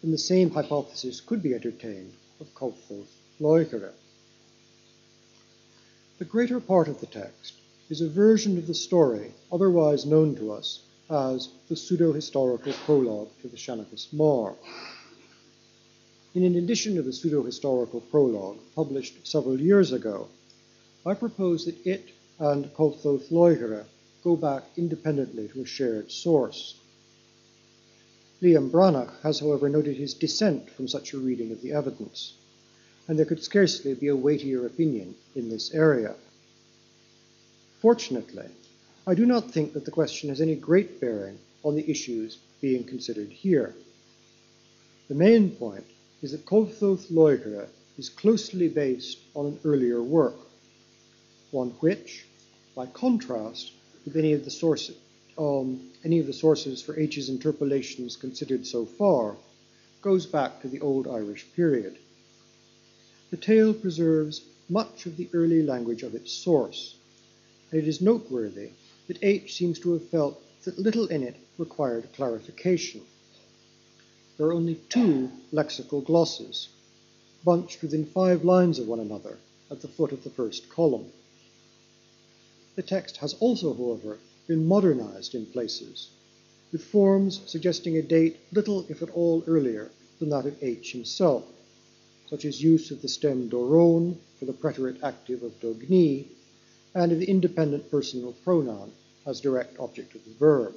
then 0.05 0.11
the 0.11 0.19
same 0.19 0.51
hypothesis 0.51 1.23
could 1.23 1.43
be 1.43 1.55
entertained 1.55 2.13
of 2.39 2.55
Cóibhthóibh 2.55 3.07
Loigire. 3.41 3.93
The 6.19 6.27
greater 6.27 6.61
part 6.61 6.89
of 6.89 7.01
the 7.01 7.07
text 7.07 7.55
is 7.89 8.03
a 8.03 8.09
version 8.11 8.59
of 8.59 8.67
the 8.67 8.75
story 8.75 9.33
otherwise 9.51 10.05
known 10.05 10.37
to 10.37 10.53
us 10.53 10.83
as 11.09 11.49
the 11.71 11.77
pseudo-historical 11.77 12.75
prologue 12.85 13.31
to 13.41 13.49
the 13.49 13.57
Seanchus 13.57 14.09
Mór. 14.13 14.55
In 16.35 16.45
an 16.45 16.57
edition 16.57 16.99
of 16.99 17.07
the 17.07 17.13
pseudo-historical 17.15 18.03
prologue 18.03 18.59
published 18.75 19.27
several 19.27 19.59
years 19.59 19.93
ago, 19.93 20.29
I 21.07 21.15
propose 21.15 21.65
that 21.65 21.87
it 21.87 22.11
and 22.39 22.67
Cóibhthóibh 22.75 23.31
Loigire 23.31 23.87
go 24.23 24.37
back 24.37 24.65
independently 24.77 25.49
to 25.49 25.63
a 25.63 25.67
shared 25.67 26.13
source. 26.13 26.79
Liam 28.45 28.71
Breatnach 28.71 29.23
has, 29.23 29.41
however, 29.41 29.71
noted 29.71 29.97
his 29.97 30.13
dissent 30.13 30.69
from 30.69 30.87
such 30.87 31.15
a 31.15 31.19
reading 31.19 31.51
of 31.51 31.63
the 31.63 31.73
evidence, 31.73 32.35
and 33.09 33.19
there 33.19 33.25
could 33.25 33.43
scarcely 33.43 33.95
be 33.95 34.09
a 34.09 34.17
weightier 34.17 34.67
opinion 34.67 35.15
in 35.35 35.49
this 35.49 35.73
area. 35.73 36.15
Fortunately, 37.81 38.47
I 39.07 39.15
do 39.15 39.25
not 39.25 39.51
think 39.51 39.73
that 39.73 39.87
the 39.87 39.91
question 39.91 40.29
has 40.29 40.43
any 40.43 40.57
great 40.57 41.01
bearing 41.01 41.39
on 41.63 41.75
the 41.75 41.91
issues 41.91 42.37
being 42.61 42.85
considered 42.85 43.31
here. 43.31 43.75
The 45.09 45.15
main 45.15 45.51
point 45.53 45.85
is 46.21 46.33
that 46.33 46.45
Cóibhthóibh 46.45 47.11
Loigire 47.11 47.69
is 47.97 48.11
closely 48.11 48.69
based 48.69 49.21
on 49.35 49.47
an 49.47 49.61
earlier 49.65 50.03
work, 50.03 50.37
one 51.51 51.71
which, 51.81 52.27
by 52.77 52.85
contrast 52.85 53.73
with 54.05 54.19
any 54.19 54.35
of 54.35 54.45
the 54.45 54.51
sources, 54.51 54.97
um, 55.39 55.91
any 56.05 56.19
of 56.19 56.27
the 56.27 56.33
sources 56.33 56.83
for 56.83 56.99
H's 56.99 57.29
interpolations 57.29 58.17
considered 58.17 58.67
so 58.67 58.85
far, 58.85 59.37
goes 60.03 60.27
back 60.27 60.61
to 60.61 60.69
the 60.69 60.81
Old 60.81 61.09
Irish 61.09 61.47
period. 61.57 61.99
The 63.31 63.37
tale 63.37 63.75
preserves 63.75 64.43
much 64.69 65.07
of 65.07 65.17
the 65.17 65.29
early 65.33 65.63
language 65.63 66.03
of 66.03 66.15
its 66.15 66.33
source, 66.33 66.97
and 67.71 67.81
it 67.81 67.89
is 67.89 68.01
noteworthy 68.01 68.71
that 69.09 69.23
H 69.23 69.55
seems 69.55 69.79
to 69.81 69.93
have 69.93 70.09
felt 70.09 70.41
that 70.65 70.79
little 70.79 71.07
in 71.07 71.23
it 71.23 71.37
required 71.59 72.09
clarification. 72.15 73.03
There 74.37 74.47
are 74.47 74.53
only 74.53 74.81
two 74.89 75.31
lexical 75.53 76.05
glosses, 76.05 76.69
bunched 77.45 77.83
within 77.83 78.07
five 78.07 78.45
lines 78.45 78.79
of 78.79 78.89
one 78.89 79.01
another 79.01 79.39
at 79.71 79.81
the 79.81 79.89
foot 79.89 80.13
of 80.13 80.25
the 80.25 80.31
first 80.31 80.69
column. 80.71 81.07
The 82.77 82.83
text 82.83 83.19
has 83.19 83.35
also, 83.35 83.75
however, 83.75 84.19
been 84.47 84.67
modernized 84.67 85.35
in 85.35 85.47
places, 85.47 86.11
with 86.71 86.83
forms 86.83 87.41
suggesting 87.47 87.97
a 87.97 88.03
date 88.03 88.37
little, 88.53 88.85
if 88.89 89.01
at 89.01 89.11
all, 89.11 89.43
earlier 89.47 89.91
than 90.19 90.29
that 90.29 90.45
of 90.47 90.63
H 90.63 90.93
himself, 90.93 91.45
such 92.29 92.45
as 92.45 92.63
use 92.63 92.91
of 92.91 93.01
the 93.01 93.09
stem 93.09 93.49
doron 93.49 94.17
for 94.39 94.45
the 94.45 94.53
preterite 94.53 95.03
active 95.03 95.43
of 95.43 95.59
dogni, 95.61 96.27
and 96.95 97.11
of 97.13 97.19
the 97.19 97.29
independent 97.29 97.91
personal 97.91 98.33
pronoun 98.45 98.93
as 99.27 99.41
direct 99.41 99.79
object 99.79 100.15
of 100.15 100.25
the 100.25 100.31
verb. 100.33 100.75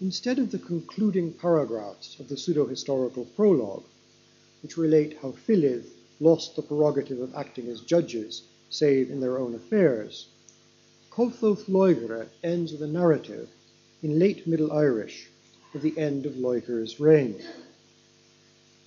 Instead 0.00 0.38
of 0.38 0.50
the 0.50 0.58
concluding 0.58 1.32
paragraphs 1.32 2.20
of 2.20 2.28
the 2.28 2.36
pseudo-historical 2.36 3.24
prologue, 3.36 3.84
which 4.62 4.76
relate 4.76 5.16
how 5.22 5.32
Philith 5.32 5.92
lost 6.20 6.54
the 6.54 6.62
prerogative 6.62 7.20
of 7.20 7.34
acting 7.34 7.68
as 7.68 7.80
judges 7.80 8.42
save 8.70 9.10
in 9.10 9.20
their 9.20 9.38
own 9.38 9.54
affairs, 9.54 10.26
Culhwch 11.16 11.66
Loegre 11.66 12.28
ends 12.44 12.72
with 12.72 12.82
a 12.82 12.86
narrative 12.86 13.48
in 14.02 14.18
late 14.18 14.46
Middle 14.46 14.70
Irish 14.70 15.30
of 15.72 15.80
the 15.80 15.96
end 15.96 16.26
of 16.26 16.34
Loegre's 16.34 17.00
reign. 17.00 17.42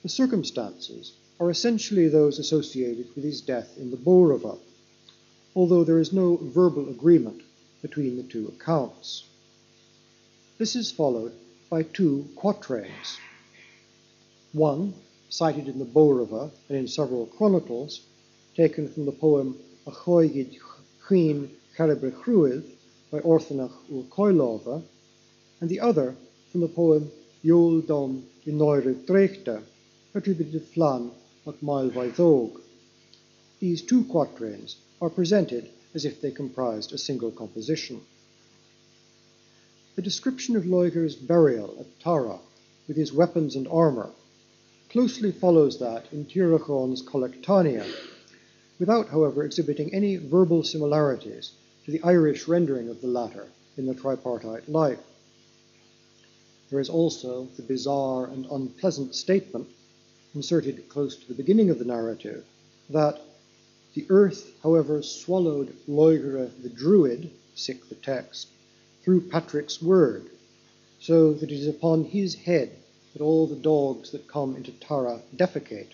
The 0.03 0.09
circumstances 0.09 1.13
are 1.39 1.49
essentially 1.49 2.07
those 2.07 2.37
associated 2.37 3.07
with 3.15 3.23
his 3.23 3.41
death 3.41 3.75
in 3.79 3.89
the 3.89 3.97
Borova, 3.97 4.59
although 5.55 5.83
there 5.83 5.97
is 5.97 6.13
no 6.13 6.35
verbal 6.35 6.87
agreement 6.89 7.41
between 7.81 8.15
the 8.15 8.21
two 8.21 8.53
accounts. 8.59 9.23
This 10.59 10.75
is 10.75 10.91
followed 10.91 11.31
by 11.67 11.81
two 11.81 12.27
quatrains. 12.35 13.17
One, 14.53 14.93
cited 15.29 15.67
in 15.67 15.79
the 15.79 15.85
Borova 15.85 16.51
and 16.67 16.77
in 16.77 16.87
several 16.87 17.25
chronicles, 17.25 18.01
taken 18.55 18.87
from 18.87 19.07
the 19.07 19.11
poem 19.13 19.57
A 19.87 19.91
Choigid 19.91 20.59
Chuin 21.79 21.97
Caribre 21.97 22.61
by 23.09 23.19
Orthanach 23.21 23.71
ul 23.89 24.83
and 25.61 25.69
the 25.69 25.79
other 25.79 26.13
from 26.51 26.59
the 26.59 26.67
poem 26.67 27.09
Yol 27.41 27.87
Dom 27.87 28.25
in 28.45 28.57
Neure 28.57 28.93
Drechte, 29.05 29.63
attributed 30.13 30.51
to 30.51 30.59
Flan 30.59 31.11
mac 31.45 31.55
Mael 31.61 32.51
These 33.61 33.83
two 33.83 34.03
quatrains 34.03 34.75
are 34.99 35.09
presented 35.09 35.69
as 35.95 36.03
if 36.03 36.19
they 36.19 36.31
comprised 36.31 36.91
a 36.91 36.97
single 36.97 37.31
composition. 37.31 38.01
The 39.95 40.01
description 40.01 40.57
of 40.57 40.65
Loegre's 40.65 41.15
burial 41.15 41.77
at 41.79 41.97
Tara, 42.01 42.39
with 42.89 42.97
his 42.97 43.13
weapons 43.13 43.55
and 43.55 43.69
armour, 43.69 44.09
closely 44.89 45.31
follows 45.31 45.79
that 45.79 46.11
in 46.11 46.25
Tírechán's 46.25 47.01
Collectanea, 47.03 47.89
without, 48.79 49.07
however, 49.07 49.45
exhibiting 49.45 49.93
any 49.93 50.17
verbal 50.17 50.61
similarities 50.63 51.53
to 51.89 51.97
the 51.97 52.08
Irish 52.08 52.47
rendering 52.47 52.88
of 52.89 53.02
the 53.02 53.08
latter 53.08 53.47
in 53.75 53.88
the 53.88 53.95
tripartite 53.95 54.69
life. 54.69 54.99
There 56.69 56.80
is 56.80 56.88
also 56.88 57.47
the 57.56 57.63
bizarre 57.63 58.28
and 58.28 58.45
unpleasant 58.45 59.15
statement, 59.15 59.67
inserted 60.36 60.88
close 60.88 61.15
to 61.15 61.28
the 61.28 61.34
beginning 61.34 61.71
of 61.71 61.80
the 61.80 61.86
narrative, 61.86 62.45
that 62.91 63.19
the 63.95 64.06
earth, 64.10 64.52
however, 64.62 65.02
swallowed 65.02 65.75
Loegre 65.88 66.52
the 66.62 66.69
Druid, 66.69 67.32
sick 67.56 67.89
the 67.89 67.95
text, 67.95 68.49
through 69.02 69.30
Patrick's 69.30 69.82
word, 69.82 70.30
so 70.99 71.34
that 71.34 71.52
it 71.52 71.56
is 71.56 71.67
upon 71.67 72.04
his 72.04 72.36
head 72.36 72.71
that 73.13 73.23
all 73.23 73.47
the 73.47 73.56
dogs 73.56 74.12
that 74.12 74.28
come 74.28 74.56
into 74.56 74.71
Tara 74.73 75.21
defecate. 75.36 75.93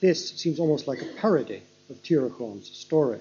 This 0.00 0.30
seems 0.30 0.58
almost 0.58 0.88
like 0.88 1.00
a 1.00 1.14
parody 1.20 1.62
of 1.88 2.02
Tírechán's 2.02 2.68
story. 2.76 3.20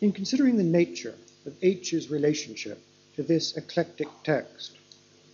In 0.00 0.12
considering 0.12 0.56
the 0.56 0.62
nature 0.64 1.14
of 1.44 1.52
H's 1.60 2.10
relationship 2.10 2.78
to 3.16 3.22
this 3.22 3.54
eclectic 3.54 4.08
text, 4.24 4.72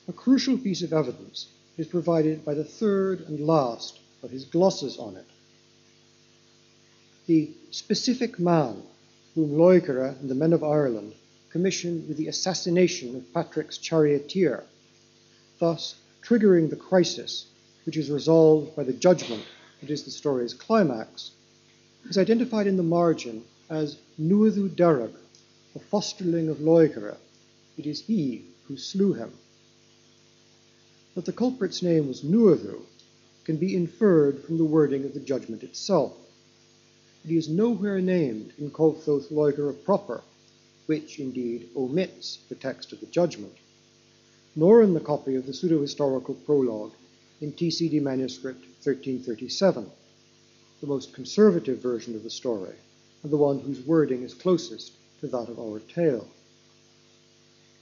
a 0.08 0.12
crucial 0.12 0.58
piece 0.58 0.82
of 0.82 0.92
evidence 0.92 1.46
is 1.78 1.86
provided 1.86 2.44
by 2.44 2.54
the 2.54 2.64
third 2.64 3.20
and 3.28 3.38
last 3.38 4.00
of 4.24 4.30
his 4.30 4.44
glosses 4.44 4.98
on 4.98 5.16
it. 5.16 5.24
The 7.26 7.50
specific 7.70 8.40
man 8.40 8.82
whom 9.36 9.56
Loegre 9.56 10.16
and 10.20 10.28
the 10.28 10.34
men 10.34 10.52
of 10.52 10.64
Ireland 10.64 11.14
commissioned 11.50 12.08
with 12.08 12.16
the 12.16 12.26
assassination 12.26 13.14
of 13.14 13.32
Patrick's 13.32 13.78
charioteer, 13.78 14.64
thus 15.60 15.94
triggering 16.22 16.70
the 16.70 16.76
crisis 16.76 17.46
which 17.84 17.96
is 17.96 18.10
resolved 18.10 18.74
by 18.74 18.82
the 18.82 18.92
judgment 18.92 19.44
that 19.80 19.90
is 19.90 20.02
the 20.02 20.10
story's 20.10 20.54
climax, 20.54 21.30
is 22.08 22.18
identified 22.18 22.66
in 22.66 22.76
the 22.76 22.82
margin 22.82 23.44
as 23.68 23.96
Nuadhu 24.18 24.68
Derug, 24.68 25.14
a 25.74 25.78
fosterling 25.78 26.48
of 26.48 26.60
Loegre. 26.60 27.16
It 27.76 27.86
is 27.86 28.00
he 28.00 28.44
who 28.68 28.76
slew 28.76 29.12
him. 29.12 29.32
That 31.14 31.24
the 31.24 31.32
culprit's 31.32 31.82
name 31.82 32.08
was 32.08 32.22
Nuadhu 32.22 32.82
can 33.44 33.56
be 33.56 33.74
inferred 33.74 34.40
from 34.40 34.58
the 34.58 34.64
wording 34.64 35.04
of 35.04 35.14
the 35.14 35.20
judgment 35.20 35.62
itself. 35.62 36.12
It 37.24 37.32
is 37.32 37.48
nowhere 37.48 38.00
named 38.00 38.52
in 38.58 38.70
Culhwch 38.70 39.30
Loegre 39.30 39.72
proper, 39.84 40.22
which 40.86 41.18
indeed 41.18 41.68
omits 41.76 42.38
the 42.48 42.54
text 42.54 42.92
of 42.92 43.00
the 43.00 43.06
judgment, 43.06 43.54
nor 44.54 44.82
in 44.82 44.94
the 44.94 45.00
copy 45.00 45.34
of 45.34 45.46
the 45.46 45.52
pseudo-historical 45.52 46.34
prologue 46.34 46.92
in 47.40 47.52
TCD 47.52 48.00
manuscript 48.00 48.60
1337, 48.84 49.90
the 50.80 50.86
most 50.86 51.12
conservative 51.12 51.82
version 51.82 52.14
of 52.14 52.22
the 52.22 52.30
story, 52.30 52.76
and 53.26 53.32
the 53.32 53.36
one 53.36 53.58
whose 53.58 53.80
wording 53.80 54.22
is 54.22 54.34
closest 54.34 54.92
to 55.18 55.26
that 55.26 55.48
of 55.48 55.58
our 55.58 55.80
tale. 55.80 56.28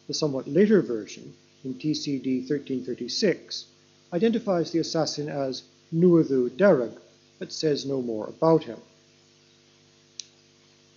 The 0.07 0.15
somewhat 0.15 0.49
later 0.49 0.81
version, 0.81 1.35
in 1.65 1.75
TCD 1.75 2.49
1336, 2.49 3.67
identifies 4.15 4.71
the 4.71 4.79
assassin 4.79 5.29
as 5.29 5.65
Nuadhu 5.95 6.49
Derug, 6.49 6.97
but 7.39 7.53
says 7.53 7.85
no 7.85 8.01
more 8.01 8.29
about 8.29 8.65
him. 8.65 8.79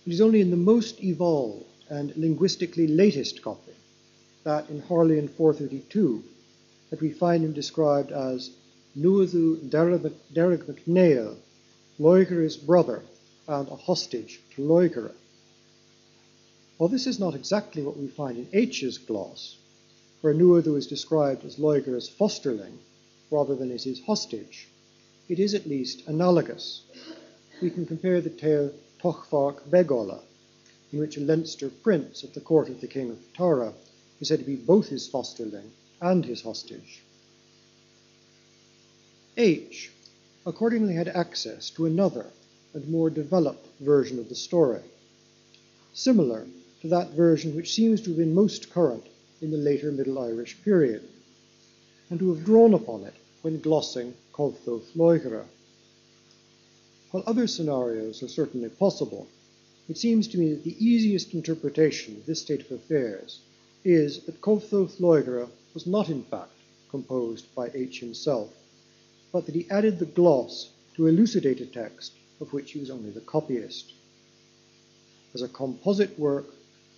It 0.06 0.14
is 0.14 0.22
only 0.22 0.40
in 0.40 0.50
the 0.50 0.56
most 0.56 1.04
evolved 1.04 1.66
and 1.90 2.16
linguistically 2.16 2.86
latest 2.86 3.42
copy, 3.42 3.72
that 4.44 4.70
in 4.70 4.80
Harleian 4.80 5.28
432, 5.28 6.24
that 6.88 7.02
we 7.02 7.12
find 7.12 7.44
him 7.44 7.52
described 7.52 8.12
as 8.12 8.48
Nuadhu 8.98 9.68
Derek 9.68 10.62
MacNeil, 10.62 11.36
Loegre's 11.98 12.56
brother, 12.56 13.02
and 13.48 13.68
a 13.68 13.76
hostage 13.76 14.40
to 14.54 14.62
Loigere. 14.62 15.12
While 16.76 16.90
this 16.90 17.06
is 17.06 17.18
not 17.18 17.34
exactly 17.34 17.82
what 17.82 17.96
we 17.96 18.06
find 18.06 18.36
in 18.38 18.46
H's 18.52 18.98
gloss, 18.98 19.56
where 20.20 20.34
Nuadhu 20.34 20.76
is 20.76 20.86
described 20.86 21.44
as 21.44 21.56
Loigere's 21.56 22.08
fosterling 22.08 22.78
rather 23.30 23.56
than 23.56 23.70
as 23.70 23.84
his 23.84 24.00
hostage, 24.04 24.68
it 25.28 25.38
is 25.38 25.54
at 25.54 25.66
least 25.66 26.06
analogous. 26.06 26.82
We 27.60 27.70
can 27.70 27.86
compare 27.86 28.20
the 28.20 28.30
tale 28.30 28.72
Tochmarc 29.00 29.68
Becfhola, 29.70 30.20
in 30.92 30.98
which 30.98 31.16
a 31.16 31.20
Leinster 31.20 31.70
prince 31.70 32.22
at 32.24 32.34
the 32.34 32.40
court 32.40 32.68
of 32.68 32.80
the 32.80 32.86
king 32.86 33.10
of 33.10 33.18
Tara 33.34 33.72
is 34.20 34.28
said 34.28 34.40
to 34.40 34.44
be 34.44 34.56
both 34.56 34.88
his 34.88 35.08
fosterling 35.08 35.70
and 36.00 36.24
his 36.24 36.42
hostage. 36.42 37.02
H 39.36 39.90
accordingly 40.44 40.94
had 40.94 41.08
access 41.08 41.70
to 41.70 41.86
another 41.86 42.26
and 42.74 42.88
more 42.88 43.10
developed 43.10 43.66
version 43.80 44.18
of 44.18 44.28
the 44.28 44.34
story, 44.34 44.82
similar 45.94 46.46
to 46.80 46.88
that 46.88 47.10
version 47.12 47.56
which 47.56 47.72
seems 47.72 48.00
to 48.00 48.10
have 48.10 48.18
been 48.18 48.34
most 48.34 48.70
current 48.70 49.04
in 49.40 49.50
the 49.50 49.56
later 49.56 49.90
Middle 49.90 50.18
Irish 50.18 50.56
period, 50.62 51.02
and 52.10 52.18
to 52.18 52.32
have 52.34 52.44
drawn 52.44 52.74
upon 52.74 53.04
it 53.04 53.14
when 53.42 53.60
glossing 53.60 54.14
Culhwch 54.32 54.94
Loegre. 54.94 55.44
While 57.10 57.24
other 57.26 57.46
scenarios 57.46 58.22
are 58.22 58.28
certainly 58.28 58.68
possible, 58.68 59.26
it 59.88 59.96
seems 59.96 60.28
to 60.28 60.38
me 60.38 60.50
that 60.50 60.64
the 60.64 60.84
easiest 60.84 61.32
interpretation 61.32 62.16
of 62.16 62.26
this 62.26 62.42
state 62.42 62.60
of 62.60 62.72
affairs 62.72 63.40
is 63.84 64.20
that 64.24 64.42
Culhwch 64.42 65.00
Loegre 65.00 65.48
was 65.72 65.86
not 65.86 66.10
in 66.10 66.22
fact 66.24 66.52
composed 66.90 67.46
by 67.54 67.70
H 67.72 68.00
himself, 68.00 68.50
but 69.32 69.46
that 69.46 69.54
he 69.54 69.66
added 69.70 69.98
the 69.98 70.06
gloss 70.06 70.70
to 70.96 71.06
elucidate 71.06 71.60
a 71.60 71.66
text 71.66 72.12
of 72.40 72.52
which 72.52 72.72
he 72.72 72.78
was 72.78 72.90
only 72.90 73.10
the 73.10 73.20
copyist. 73.20 73.92
As 75.34 75.42
a 75.42 75.48
composite 75.48 76.18
work, 76.18 76.46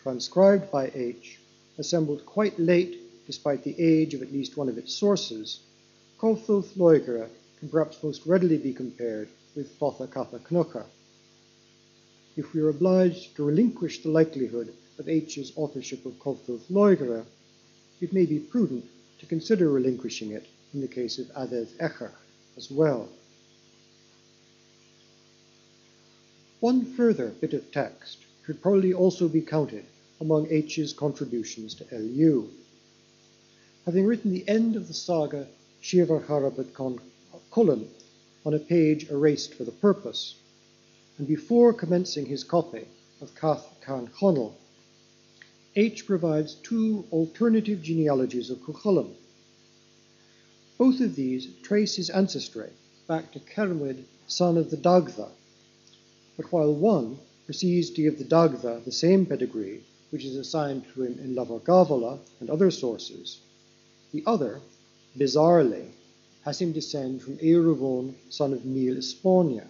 transcribed 0.03 0.71
by 0.71 0.91
H, 0.95 1.41
assembled 1.79 2.25
quite 2.27 2.59
late 2.59 3.27
despite 3.27 3.65
the 3.65 3.79
age 3.79 4.15
of 4.15 4.23
at 4.23 4.33
least 4.33 4.57
one 4.57 4.69
of 4.69 4.79
its 4.79 4.93
sources, 4.95 5.61
Loegre 6.77 7.29
can 7.59 7.69
perhaps 7.69 8.03
most 8.03 8.27
readily 8.27 8.59
be 8.59 8.73
compared 8.73 9.29
with 9.55 9.71
Fotha 9.79 10.07
Catha 10.07 10.39
Cnucha. 10.39 10.85
if 12.37 12.53
we 12.53 12.61
are 12.61 12.69
obliged 12.69 13.37
to 13.37 13.45
relinquish 13.45 14.03
the 14.03 14.11
likelihood 14.11 14.73
of 14.99 15.09
H's 15.09 15.53
authorship 15.57 16.05
of 16.07 16.19
Loigre, 16.71 17.25
it 18.01 18.13
may 18.13 18.27
be 18.27 18.39
prudent 18.39 18.85
to 19.19 19.27
consider 19.27 19.71
relinquishing 19.71 20.31
it 20.31 20.47
in 20.73 20.81
the 20.81 20.89
case 20.89 21.19
of 21.19 21.31
Aided 21.37 21.69
Echach 21.79 22.13
as 22.57 22.71
well. 22.71 23.09
One 26.61 26.85
further 26.85 27.31
bit 27.31 27.55
of 27.55 27.73
text 27.73 28.19
should 28.45 28.61
probably 28.61 28.93
also 28.93 29.29
be 29.29 29.41
counted 29.41 29.87
among 30.21 30.53
H's 30.53 30.93
contributions 30.93 31.75
to 31.77 31.87
LU. 31.91 32.51
Having 33.87 34.05
written 34.05 34.31
the 34.31 34.47
end 34.47 34.77
of 34.77 34.87
the 34.87 34.93
saga 34.93 35.49
Con 35.83 37.01
Culainn 37.51 37.89
on 38.45 38.53
a 38.53 38.59
page 38.59 39.09
erased 39.09 39.55
for 39.55 39.65
the 39.65 39.73
purpose, 39.73 40.35
and 41.17 41.27
before 41.27 41.73
commencing 41.73 42.27
his 42.27 42.45
copy 42.45 42.85
of 43.23 43.35
Cath 43.35 43.67
Cairnd 43.81 44.11
Chonaill, 44.13 44.55
H 45.77 46.05
provides 46.05 46.57
two 46.57 47.07
alternative 47.11 47.83
genealogies 47.83 48.51
of 48.51 48.59
Cuchulainn. 48.59 49.15
Both 50.77 51.01
of 51.01 51.15
these 51.15 51.49
trace 51.63 51.97
his 51.97 52.11
ancestry 52.11 52.69
back 53.07 53.33
to 53.33 53.41
Cermait, 53.41 54.05
son 54.27 54.59
of 54.59 54.71
the 54.71 54.77
Dagda, 54.77 55.31
but 56.41 56.51
while 56.53 56.73
one 56.73 57.19
proceeds 57.45 57.91
to 57.91 58.01
give 58.01 58.17
the 58.17 58.25
Dagda 58.25 58.81
the 58.87 58.93
same 58.93 59.27
pedigree 59.27 59.83
which 60.09 60.25
is 60.25 60.37
assigned 60.37 60.83
to 60.95 61.03
him 61.03 61.19
in 61.19 61.35
Lebor 61.35 61.61
Gabála 61.61 62.19
and 62.41 62.49
other 62.49 62.71
sources, 62.71 63.41
the 64.11 64.23
other, 64.27 64.59
bizarrely, 65.19 65.89
has 66.43 66.59
him 66.59 66.73
descend 66.73 67.21
from 67.21 67.37
Éremón, 67.37 68.15
son 68.31 68.55
of 68.55 68.65
Neil 68.65 68.95
Espania. 68.95 69.67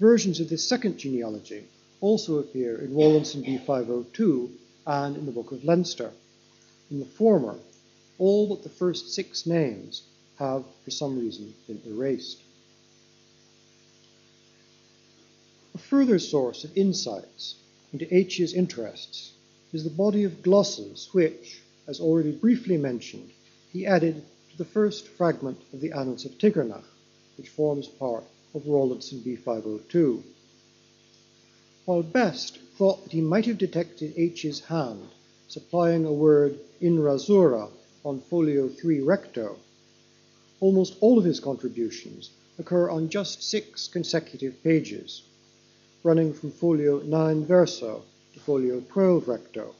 Versions 0.00 0.40
of 0.40 0.48
this 0.48 0.68
second 0.68 0.98
genealogy 0.98 1.62
also 2.00 2.38
appear 2.38 2.78
in 2.78 2.92
Rawlinson 2.92 3.44
B502 3.44 4.50
and 4.84 5.16
in 5.16 5.26
the 5.26 5.32
Book 5.32 5.52
of 5.52 5.62
Leinster. 5.62 6.10
In 6.90 6.98
the 6.98 7.06
former, 7.06 7.54
all 8.18 8.48
but 8.48 8.64
the 8.64 8.68
first 8.68 9.14
six 9.14 9.46
names 9.46 10.02
have, 10.40 10.64
for 10.84 10.90
some 10.90 11.20
reason, 11.20 11.54
been 11.68 11.80
erased. 11.86 12.42
A 15.77 15.77
further 15.88 16.18
source 16.18 16.64
of 16.64 16.76
insights 16.76 17.54
into 17.94 18.14
H's 18.14 18.52
interests 18.52 19.32
is 19.72 19.84
the 19.84 19.90
body 19.90 20.24
of 20.24 20.42
glosses 20.42 21.08
which, 21.12 21.62
as 21.86 21.98
already 21.98 22.30
briefly 22.30 22.76
mentioned, 22.76 23.30
he 23.72 23.86
added 23.86 24.22
to 24.50 24.58
the 24.58 24.66
first 24.66 25.08
fragment 25.08 25.58
of 25.72 25.80
the 25.80 25.92
Annals 25.92 26.26
of 26.26 26.36
Tigernach, 26.36 26.84
which 27.38 27.48
forms 27.48 27.88
part 27.88 28.24
of 28.54 28.66
Rawlinson 28.66 29.20
B502. 29.20 30.22
While 31.86 32.02
Best 32.02 32.58
thought 32.76 33.04
that 33.04 33.12
he 33.12 33.22
might 33.22 33.46
have 33.46 33.56
detected 33.56 34.12
H's 34.14 34.60
hand 34.60 35.08
supplying 35.48 36.04
a 36.04 36.12
word 36.12 36.58
in 36.82 36.98
rasura 36.98 37.70
on 38.04 38.20
folio 38.20 38.68
3 38.68 39.00
recto, 39.00 39.56
almost 40.60 40.96
all 41.00 41.18
of 41.18 41.24
his 41.24 41.40
contributions 41.40 42.28
occur 42.58 42.90
on 42.90 43.08
just 43.08 43.42
six 43.42 43.88
consecutive 43.88 44.62
pages 44.62 45.22
running 46.04 46.32
from 46.32 46.52
folio 46.52 47.00
9 47.00 47.44
verso 47.44 48.04
to 48.32 48.40
folio 48.40 48.80
12 48.80 49.26
recto. 49.26 49.74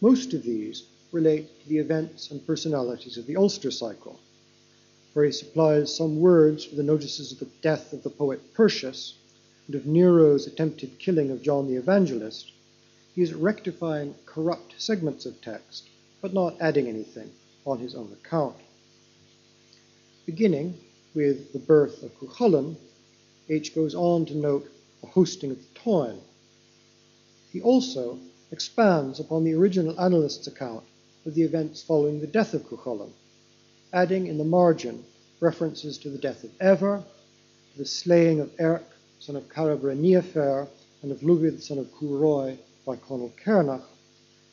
Most 0.00 0.34
of 0.34 0.42
these 0.42 0.84
relate 1.12 1.48
to 1.62 1.68
the 1.68 1.78
events 1.78 2.30
and 2.30 2.44
personalities 2.44 3.16
of 3.16 3.26
the 3.26 3.36
Ulster 3.36 3.70
cycle, 3.70 4.18
where 5.12 5.24
he 5.24 5.30
supplies 5.30 5.94
some 5.94 6.18
words 6.18 6.64
for 6.64 6.74
the 6.74 6.82
notices 6.82 7.30
of 7.30 7.38
the 7.38 7.48
death 7.62 7.92
of 7.92 8.02
the 8.02 8.10
poet 8.10 8.52
Persius 8.52 9.14
and 9.66 9.76
of 9.76 9.86
Nero's 9.86 10.48
attempted 10.48 10.98
killing 10.98 11.30
of 11.30 11.40
John 11.40 11.68
the 11.68 11.76
Evangelist, 11.76 12.50
he 13.14 13.22
is 13.22 13.32
rectifying 13.32 14.16
corrupt 14.26 14.74
segments 14.76 15.24
of 15.24 15.40
text, 15.40 15.88
but 16.20 16.34
not 16.34 16.56
adding 16.60 16.88
anything 16.88 17.30
on 17.64 17.78
his 17.78 17.94
own 17.94 18.12
account. 18.12 18.56
Beginning 20.26 20.76
with 21.14 21.52
the 21.52 21.60
birth 21.60 22.02
of 22.02 22.18
Cuchulainn, 22.18 22.76
H 23.48 23.74
goes 23.74 23.94
on 23.94 24.24
to 24.26 24.34
note 24.34 24.70
the 25.00 25.08
hosting 25.08 25.50
of 25.50 25.58
the 25.58 25.80
Táin. 25.80 26.18
He 27.52 27.60
also 27.60 28.18
expands 28.50 29.20
upon 29.20 29.44
the 29.44 29.54
original 29.54 29.98
annalist's 30.00 30.46
account 30.46 30.84
of 31.26 31.34
the 31.34 31.42
events 31.42 31.82
following 31.82 32.20
the 32.20 32.26
death 32.26 32.54
of 32.54 32.64
Cuchulainn, 32.64 33.12
adding 33.92 34.26
in 34.26 34.38
the 34.38 34.44
margin 34.44 35.04
references 35.40 35.98
to 35.98 36.10
the 36.10 36.18
death 36.18 36.42
of 36.44 36.50
Ever, 36.60 37.04
to 37.72 37.78
the 37.78 37.84
slaying 37.84 38.40
of 38.40 38.56
Erc, 38.56 38.84
son 39.20 39.36
of 39.36 39.48
Cairpre 39.48 39.94
Nia 39.94 40.22
Fer, 40.22 40.66
and 41.02 41.12
of 41.12 41.20
Lugid, 41.20 41.60
son 41.62 41.78
of 41.78 41.90
Curoy, 41.98 42.56
by 42.86 42.96
Conall 42.96 43.32
Cernach, 43.42 43.84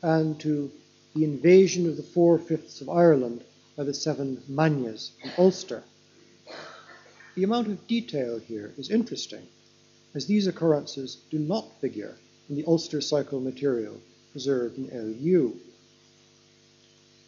and 0.02 0.40
to 0.42 0.72
the 1.16 1.24
invasion 1.24 1.88
of 1.88 1.98
the 1.98 2.04
four-fifths 2.04 2.82
of 2.82 2.90
Ireland 2.90 3.44
by 3.76 3.84
the 3.84 3.94
seven 3.94 4.42
Maines 4.50 5.12
from 5.22 5.32
Ulster. 5.38 5.84
The 7.34 7.44
amount 7.46 7.68
of 7.68 7.88
detail 7.88 8.40
here 8.40 8.74
is 8.78 8.90
interesting, 8.90 9.48
as 10.14 10.26
these 10.26 10.48
occurrences 10.48 11.18
do 11.30 11.40
not 11.40 11.80
figure 11.80 12.18
in 12.50 12.56
the 12.56 12.66
Ulster 12.66 13.00
cycle 13.00 13.40
material 13.40 14.02
preserved 14.34 14.78
in 14.78 14.90
LU. 14.92 15.56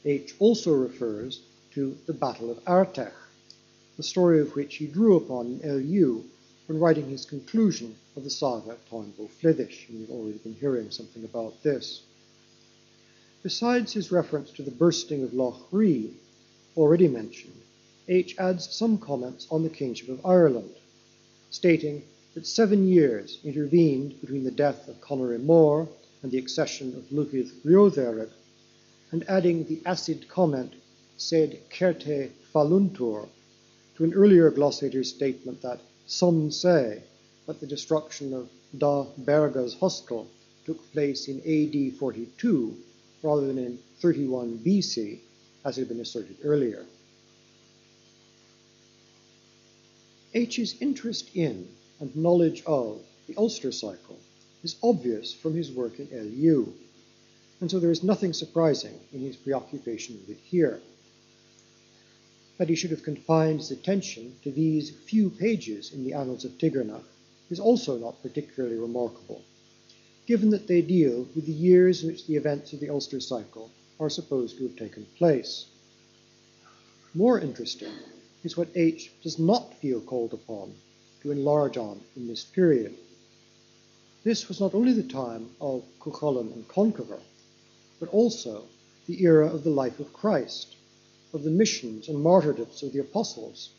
H 0.04 0.36
also 0.40 0.74
refers 0.74 1.42
to 1.72 1.98
the 2.06 2.14
Battle 2.14 2.52
of 2.52 2.64
Artech, 2.66 3.14
the 3.96 4.04
story 4.04 4.42
of 4.42 4.54
which 4.58 4.76
he 4.76 4.88
drew 4.88 5.16
upon 5.16 5.62
in 5.62 5.90
LU 5.90 6.26
when 6.68 6.80
writing 6.80 7.10
his 7.10 7.24
conclusion 7.26 7.96
of 8.18 8.26
the 8.26 8.30
saga 8.30 8.78
Táin 8.92 9.14
Flidais, 9.14 9.88
and 9.88 10.02
you've 10.02 10.12
already 10.12 10.38
been 10.40 10.56
hearing 10.56 10.92
something 10.92 11.24
about 11.24 11.64
this. 11.64 12.02
Besides 13.42 13.94
his 13.94 14.12
reference 14.12 14.52
to 14.52 14.64
the 14.64 14.72
bursting 14.72 15.24
of 15.24 15.34
Loch 15.34 15.68
Ree, 15.72 16.12
already 16.76 17.08
mentioned, 17.08 17.63
H 18.10 18.36
adds 18.38 18.70
some 18.70 18.98
comments 18.98 19.48
on 19.50 19.64
the 19.64 19.70
kingship 19.70 20.10
of 20.10 20.26
Ireland, 20.26 20.76
stating 21.50 22.04
that 22.34 22.46
seven 22.46 22.88
years 22.88 23.40
intervened 23.46 24.20
between 24.20 24.44
the 24.44 24.52
death 24.52 24.90
of 24.90 25.00
Conaire 25.00 25.40
Mór 25.40 25.88
and 26.22 26.30
the 26.32 26.38
accession 26.38 26.96
of 26.96 27.10
Luchid 27.12 27.52
Riothereg, 27.64 28.30
and 29.12 29.24
adding 29.30 29.64
the 29.66 29.82
acid 29.86 30.28
comment 30.28 30.74
sed 31.16 31.60
certe 31.70 32.32
faluntur 32.54 33.30
to 33.96 34.04
an 34.04 34.14
earlier 34.14 34.52
glossator's 34.52 35.10
statement 35.10 35.62
that 35.62 35.80
some 36.06 36.52
say 36.52 37.04
that 37.46 37.60
the 37.62 37.68
destruction 37.68 38.34
of 38.34 38.50
Da 38.78 39.06
Derga's 39.24 39.76
hostel 39.76 40.28
took 40.66 40.92
place 40.92 41.28
in 41.28 41.40
AD 41.40 41.98
42 41.98 42.76
rather 43.22 43.48
than 43.48 43.58
in 43.58 43.80
31 44.02 44.60
BC, 44.60 45.20
as 45.64 45.78
had 45.78 45.88
been 45.88 46.02
asserted 46.02 46.36
earlier. 46.44 46.86
H's 50.36 50.76
interest 50.82 51.30
in 51.36 51.68
and 52.00 52.16
knowledge 52.16 52.64
of 52.66 53.04
the 53.28 53.36
Ulster 53.38 53.72
cycle 53.72 54.18
is 54.64 54.78
obvious 54.82 55.32
from 55.32 55.54
his 55.54 55.72
work 55.72 56.00
in 56.00 56.10
LU, 56.12 56.74
and 57.62 57.70
so 57.70 57.80
there 57.80 57.92
is 57.92 58.02
nothing 58.02 58.34
surprising 58.34 59.00
in 59.14 59.20
his 59.20 59.36
preoccupation 59.36 60.16
with 60.16 60.32
it 60.32 60.42
here. 60.44 60.82
That 62.58 62.68
he 62.68 62.76
should 62.76 62.90
have 62.90 63.04
confined 63.04 63.60
his 63.60 63.70
attention 63.70 64.36
to 64.44 64.52
these 64.52 64.90
few 64.90 65.30
pages 65.30 65.94
in 65.94 66.04
the 66.04 66.14
Annals 66.14 66.46
of 66.46 66.58
Tigernach 66.58 67.04
is 67.52 67.60
also 67.60 68.00
not 68.00 68.24
particularly 68.24 68.78
remarkable, 68.78 69.44
given 70.26 70.50
that 70.50 70.66
they 70.66 70.82
deal 70.82 71.28
with 71.36 71.46
the 71.46 71.52
years 71.52 72.02
in 72.02 72.10
which 72.10 72.26
the 72.26 72.38
events 72.38 72.74
of 72.74 72.80
the 72.80 72.90
Ulster 72.90 73.20
cycle 73.20 73.70
are 74.00 74.10
supposed 74.10 74.58
to 74.58 74.64
have 74.64 74.76
taken 74.76 75.06
place. 75.18 75.66
More 77.14 77.40
interesting 77.40 77.94
is 78.44 78.58
what 78.58 78.68
H 78.76 79.12
does 79.22 79.40
not 79.40 79.74
feel 79.76 80.02
called 80.02 80.34
upon 80.34 80.74
to 81.22 81.32
enlarge 81.32 81.78
on 81.78 82.02
in 82.16 82.28
this 82.28 82.44
period. 82.44 82.94
This 84.24 84.48
was 84.48 84.60
not 84.60 84.74
only 84.74 84.94
the 84.94 85.04
time 85.04 85.50
of 85.62 85.84
Cuchulainn 86.00 86.52
and 86.54 86.68
Conchobar, 86.68 87.20
but 88.00 88.10
also 88.10 88.64
the 89.08 89.24
era 89.24 89.48
of 89.48 89.64
the 89.64 89.70
life 89.70 90.00
of 90.00 90.14
Christ, 90.14 90.76
of 91.34 91.44
the 91.44 91.50
missions 91.50 92.10
and 92.10 92.22
martyrdoms 92.22 92.84
of 92.84 92.94
the 92.94 93.00
apostles, 93.00 93.70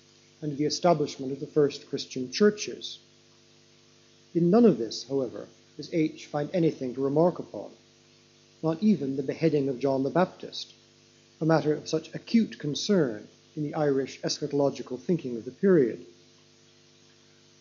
and 0.40 0.52
of 0.52 0.58
the 0.58 0.64
establishment 0.64 1.32
of 1.32 1.40
the 1.40 1.46
first 1.46 1.88
Christian 1.88 2.30
churches. 2.32 2.98
In 4.34 4.50
none 4.50 4.64
of 4.64 4.78
this, 4.78 5.06
however, 5.08 5.48
does 5.76 5.92
H 5.92 6.26
find 6.26 6.50
anything 6.52 6.94
to 6.94 7.00
remark 7.00 7.38
upon, 7.38 7.70
not 8.62 8.82
even 8.82 9.16
the 9.16 9.22
beheading 9.22 9.68
of 9.68 9.78
John 9.78 10.02
the 10.02 10.10
Baptist, 10.10 10.72
a 11.40 11.44
matter 11.46 11.74
of 11.74 11.88
such 11.88 12.14
acute 12.14 12.58
concern 12.58 13.28
in 13.56 13.62
the 13.62 13.74
Irish 13.74 14.20
eschatological 14.22 14.98
thinking 14.98 15.36
of 15.36 15.44
the 15.44 15.50
period. 15.50 16.04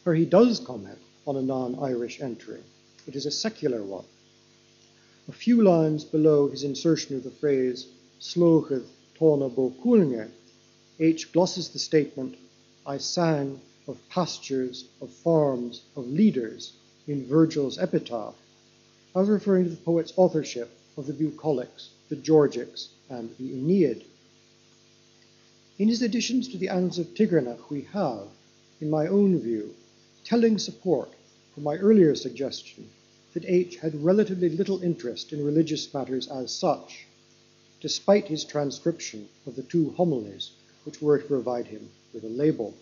Where 0.03 0.15
he 0.15 0.25
does 0.25 0.59
comment 0.59 0.99
on 1.25 1.35
a 1.35 1.41
non 1.41 1.77
Irish 1.79 2.19
entry, 2.19 2.61
it 3.07 3.15
is 3.15 3.25
a 3.25 3.31
secular 3.31 3.83
one. 3.83 4.05
A 5.29 5.31
few 5.31 5.63
lines 5.63 6.03
below 6.03 6.49
his 6.49 6.63
insertion 6.63 7.15
of 7.15 7.23
the 7.23 7.31
phrase 7.31 7.87
Slógad 8.19 8.85
Tána 9.17 9.53
Bó 9.53 9.69
Cuailnge, 9.81 10.29
H 10.99 11.31
glosses 11.31 11.69
the 11.69 11.79
statement, 11.79 12.35
I 12.85 12.97
sang 12.97 13.61
of 13.87 13.97
pastures, 14.09 14.85
of 15.01 15.09
farms, 15.09 15.81
of 15.95 16.07
leaders 16.07 16.73
in 17.07 17.25
Virgil's 17.25 17.77
epitaph, 17.77 18.35
as 19.15 19.27
referring 19.27 19.65
to 19.65 19.69
the 19.69 19.77
poet's 19.77 20.13
authorship 20.17 20.69
of 20.97 21.05
the 21.05 21.13
Bucolics, 21.13 21.89
the 22.09 22.15
Georgics, 22.15 22.89
and 23.09 23.35
the 23.37 23.53
Aeneid. 23.53 24.03
In 25.79 25.89
his 25.89 26.03
additions 26.03 26.47
to 26.49 26.57
the 26.57 26.69
Annals 26.69 26.99
of 26.99 27.15
Tigernach, 27.15 27.71
we 27.71 27.81
have, 27.93 28.27
in 28.79 28.91
my 28.91 29.07
own 29.07 29.39
view, 29.39 29.73
telling 30.23 30.59
support 30.59 31.09
for 31.55 31.61
my 31.61 31.77
earlier 31.77 32.13
suggestion 32.13 32.89
that 33.33 33.45
H 33.47 33.77
had 33.77 34.03
relatively 34.03 34.49
little 34.49 34.83
interest 34.83 35.33
in 35.33 35.43
religious 35.43 35.91
matters 35.91 36.27
as 36.27 36.51
such, 36.51 37.07
despite 37.81 38.27
his 38.27 38.45
transcription 38.45 39.27
of 39.47 39.55
the 39.55 39.63
two 39.63 39.89
homilies 39.91 40.51
which 40.83 41.01
were 41.01 41.17
to 41.17 41.25
provide 41.25 41.65
him 41.65 41.89
with 42.13 42.23
a 42.23 42.29
label. 42.29 42.75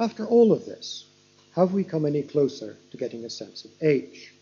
After 0.00 0.26
all 0.26 0.52
of 0.52 0.64
this, 0.64 1.04
have 1.54 1.74
we 1.74 1.84
come 1.84 2.06
any 2.06 2.22
closer 2.22 2.76
to 2.90 2.96
getting 2.96 3.26
a 3.26 3.30
sense 3.30 3.64
of 3.66 3.72
H? 3.82 4.32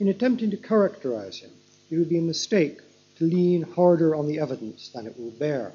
In 0.00 0.08
attempting 0.08 0.50
to 0.50 0.56
characterize 0.56 1.38
him, 1.38 1.50
it 1.90 1.98
would 1.98 2.08
be 2.08 2.18
a 2.18 2.22
mistake 2.22 2.80
to 3.16 3.24
lean 3.24 3.62
harder 3.62 4.14
on 4.14 4.26
the 4.26 4.38
evidence 4.38 4.88
than 4.88 5.06
it 5.06 5.18
will 5.18 5.30
bear. 5.30 5.72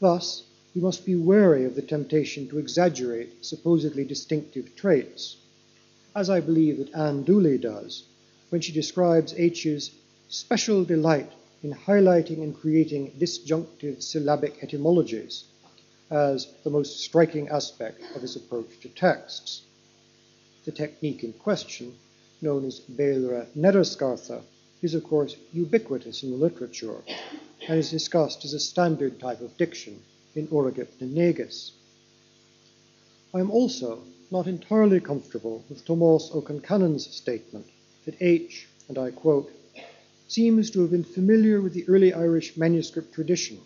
Thus, 0.00 0.42
we 0.74 0.82
must 0.82 1.06
be 1.06 1.16
wary 1.16 1.64
of 1.64 1.74
the 1.74 1.82
temptation 1.82 2.48
to 2.48 2.58
exaggerate 2.58 3.44
supposedly 3.44 4.04
distinctive 4.04 4.76
traits, 4.76 5.36
as 6.14 6.28
I 6.28 6.40
believe 6.40 6.78
that 6.78 6.94
Ann 6.94 7.22
Dooley 7.22 7.56
does 7.58 8.04
when 8.50 8.60
she 8.60 8.72
describes 8.72 9.34
H's 9.36 9.90
special 10.28 10.84
delight 10.84 11.32
in 11.62 11.72
highlighting 11.72 12.42
and 12.42 12.54
creating 12.54 13.12
disjunctive 13.18 14.02
syllabic 14.02 14.62
etymologies 14.62 15.44
as 16.10 16.46
the 16.62 16.70
most 16.70 17.00
striking 17.00 17.48
aspect 17.48 18.02
of 18.14 18.22
his 18.22 18.36
approach 18.36 18.78
to 18.82 18.88
texts. 18.88 19.62
The 20.64 20.72
technique 20.72 21.24
in 21.24 21.32
question, 21.32 21.94
known 22.42 22.64
as 22.66 22.80
bérla 22.80 23.46
n-etarscartha, 23.56 24.42
is 24.86 24.94
of 24.94 25.02
course 25.02 25.36
ubiquitous 25.52 26.22
in 26.22 26.30
the 26.30 26.36
literature 26.36 27.02
and 27.68 27.78
is 27.78 27.90
discussed 27.90 28.44
as 28.44 28.54
a 28.54 28.60
standard 28.60 29.18
type 29.18 29.40
of 29.40 29.56
diction 29.56 30.00
in 30.36 30.46
Auraicept 30.46 31.00
na 31.00 31.08
nÉces. 31.08 31.72
I 33.34 33.40
am 33.40 33.50
also 33.50 33.98
not 34.30 34.46
entirely 34.46 35.00
comfortable 35.00 35.64
with 35.68 35.84
Tomás 35.84 36.30
Ó 36.32 36.40
Concheanainn's 36.40 37.06
statement 37.22 37.66
that 38.04 38.14
H, 38.20 38.68
and 38.88 38.96
I 38.96 39.10
quote, 39.10 39.50
seems 40.28 40.70
to 40.70 40.80
have 40.82 40.92
been 40.92 41.04
familiar 41.18 41.60
with 41.60 41.72
the 41.74 41.88
early 41.88 42.12
Irish 42.12 42.56
manuscript 42.56 43.12
tradition, 43.12 43.58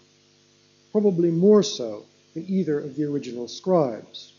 probably 0.92 1.30
more 1.30 1.62
so 1.62 2.04
than 2.32 2.46
either 2.48 2.78
of 2.80 2.96
the 2.96 3.04
original 3.04 3.46
scribes. 3.46 4.32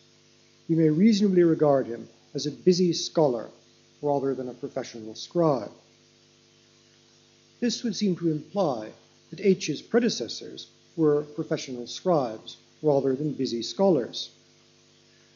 We 0.67 0.75
may 0.75 0.89
reasonably 0.89 1.43
regard 1.43 1.85
him 1.85 2.09
as 2.33 2.47
a 2.47 2.51
busy 2.51 2.91
scholar 2.93 3.49
rather 4.01 4.33
than 4.33 4.49
a 4.49 4.53
professional 4.53 5.13
scribe. 5.13 5.71
This 7.61 7.83
would 7.83 7.95
seem 7.95 8.15
to 8.15 8.31
imply 8.31 8.91
that 9.29 9.39
H's 9.39 9.83
predecessors 9.83 10.67
were 10.97 11.21
professional 11.21 11.85
scribes 11.85 12.57
rather 12.81 13.15
than 13.15 13.33
busy 13.33 13.61
scholars. 13.61 14.31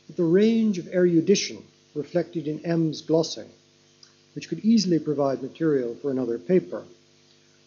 But 0.07 0.17
the 0.17 0.23
range 0.23 0.79
of 0.79 0.87
erudition 0.87 1.63
reflected 1.93 2.47
in 2.47 2.65
M's 2.65 3.01
glossing, 3.01 3.49
which 4.33 4.49
could 4.49 4.65
easily 4.65 4.97
provide 4.97 5.43
material 5.43 5.93
for 5.95 6.09
another 6.09 6.39
paper, 6.39 6.83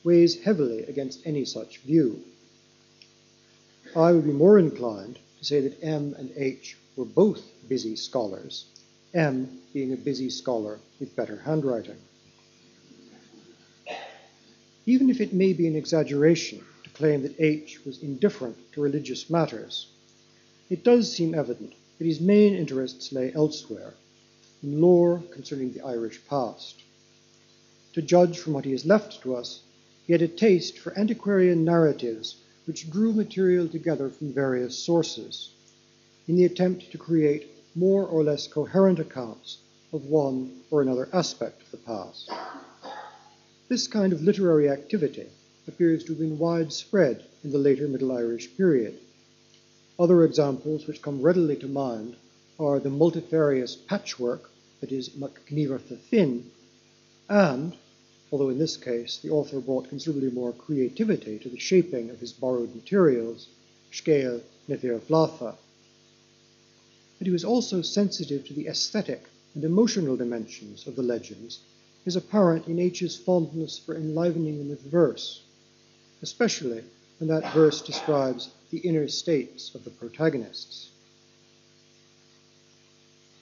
weighs 0.02 0.40
heavily 0.40 0.82
against 0.82 1.24
any 1.24 1.44
such 1.44 1.78
view. 1.78 2.24
I 3.94 4.10
would 4.10 4.24
be 4.24 4.32
more 4.32 4.58
inclined 4.58 5.20
to 5.38 5.44
say 5.44 5.60
that 5.60 5.82
M 5.84 6.14
and 6.18 6.32
H 6.36 6.76
were 6.96 7.04
both 7.04 7.42
busy 7.68 7.94
scholars, 7.94 8.64
M 9.14 9.60
being 9.72 9.92
a 9.92 9.96
busy 9.96 10.30
scholar 10.30 10.80
with 10.98 11.14
better 11.14 11.36
handwriting. 11.36 11.98
Even 14.88 15.10
if 15.10 15.20
it 15.20 15.34
may 15.34 15.52
be 15.52 15.66
an 15.66 15.76
exaggeration 15.76 16.64
to 16.82 16.88
claim 16.88 17.20
that 17.20 17.38
H 17.38 17.84
was 17.84 18.02
indifferent 18.02 18.56
to 18.72 18.80
religious 18.80 19.28
matters, 19.28 19.88
it 20.70 20.82
does 20.82 21.12
seem 21.12 21.34
evident 21.34 21.74
that 21.98 22.06
his 22.06 22.22
main 22.22 22.54
interests 22.54 23.12
lay 23.12 23.30
elsewhere, 23.34 23.92
in 24.62 24.80
lore 24.80 25.22
concerning 25.30 25.74
the 25.74 25.82
Irish 25.82 26.18
past. 26.26 26.76
To 27.92 28.00
judge 28.00 28.38
from 28.38 28.54
what 28.54 28.64
he 28.64 28.70
has 28.70 28.86
left 28.86 29.20
to 29.24 29.34
us, 29.34 29.60
he 30.06 30.14
had 30.14 30.22
a 30.22 30.26
taste 30.26 30.78
for 30.78 30.98
antiquarian 30.98 31.66
narratives 31.66 32.36
which 32.64 32.90
drew 32.90 33.12
material 33.12 33.68
together 33.68 34.08
from 34.08 34.32
various 34.32 34.78
sources 34.78 35.50
in 36.26 36.36
the 36.36 36.46
attempt 36.46 36.90
to 36.92 36.96
create 36.96 37.46
more 37.74 38.06
or 38.06 38.24
less 38.24 38.46
coherent 38.46 38.98
accounts 38.98 39.58
of 39.92 40.06
one 40.06 40.62
or 40.70 40.80
another 40.80 41.10
aspect 41.12 41.60
of 41.60 41.70
the 41.72 41.76
past. 41.76 42.30
This 43.68 43.86
kind 43.86 44.14
of 44.14 44.22
literary 44.22 44.70
activity 44.70 45.26
appears 45.66 46.02
to 46.04 46.12
have 46.12 46.18
been 46.18 46.38
widespread 46.38 47.22
in 47.44 47.52
the 47.52 47.58
later 47.58 47.86
Middle 47.86 48.12
Irish 48.12 48.56
period. 48.56 48.98
Other 49.98 50.24
examples 50.24 50.86
which 50.86 51.02
come 51.02 51.20
readily 51.20 51.54
to 51.56 51.68
mind 51.68 52.16
are 52.58 52.80
the 52.80 52.88
multifarious 52.88 53.76
patchwork 53.76 54.50
that 54.80 54.90
is 54.90 55.10
Macgnímartha 55.10 55.98
Finn, 55.98 56.50
and 57.28 57.76
although 58.32 58.48
in 58.48 58.58
this 58.58 58.78
case 58.78 59.18
the 59.18 59.28
author 59.28 59.60
brought 59.60 59.90
considerably 59.90 60.30
more 60.30 60.54
creativity 60.54 61.38
to 61.38 61.50
the 61.50 61.58
shaping 61.58 62.08
of 62.08 62.20
his 62.20 62.32
borrowed 62.32 62.74
materials, 62.74 63.48
Scale 63.92 64.40
Nefir 64.66 64.98
Flatha. 64.98 65.58
But 67.18 67.26
he 67.26 67.30
was 67.30 67.44
also 67.44 67.82
sensitive 67.82 68.46
to 68.46 68.54
the 68.54 68.68
aesthetic 68.68 69.24
and 69.54 69.62
emotional 69.62 70.16
dimensions 70.16 70.86
of 70.86 70.96
the 70.96 71.02
legends 71.02 71.60
is 72.08 72.16
apparent 72.16 72.66
in 72.66 72.78
H's 72.78 73.16
fondness 73.16 73.78
for 73.78 73.94
enlivening 73.94 74.56
them 74.56 74.70
with 74.70 74.80
verse, 74.80 75.42
especially 76.22 76.82
when 77.18 77.28
that 77.28 77.52
verse 77.52 77.82
describes 77.82 78.48
the 78.70 78.78
inner 78.78 79.06
states 79.06 79.74
of 79.74 79.84
the 79.84 79.90
protagonists. 79.90 80.88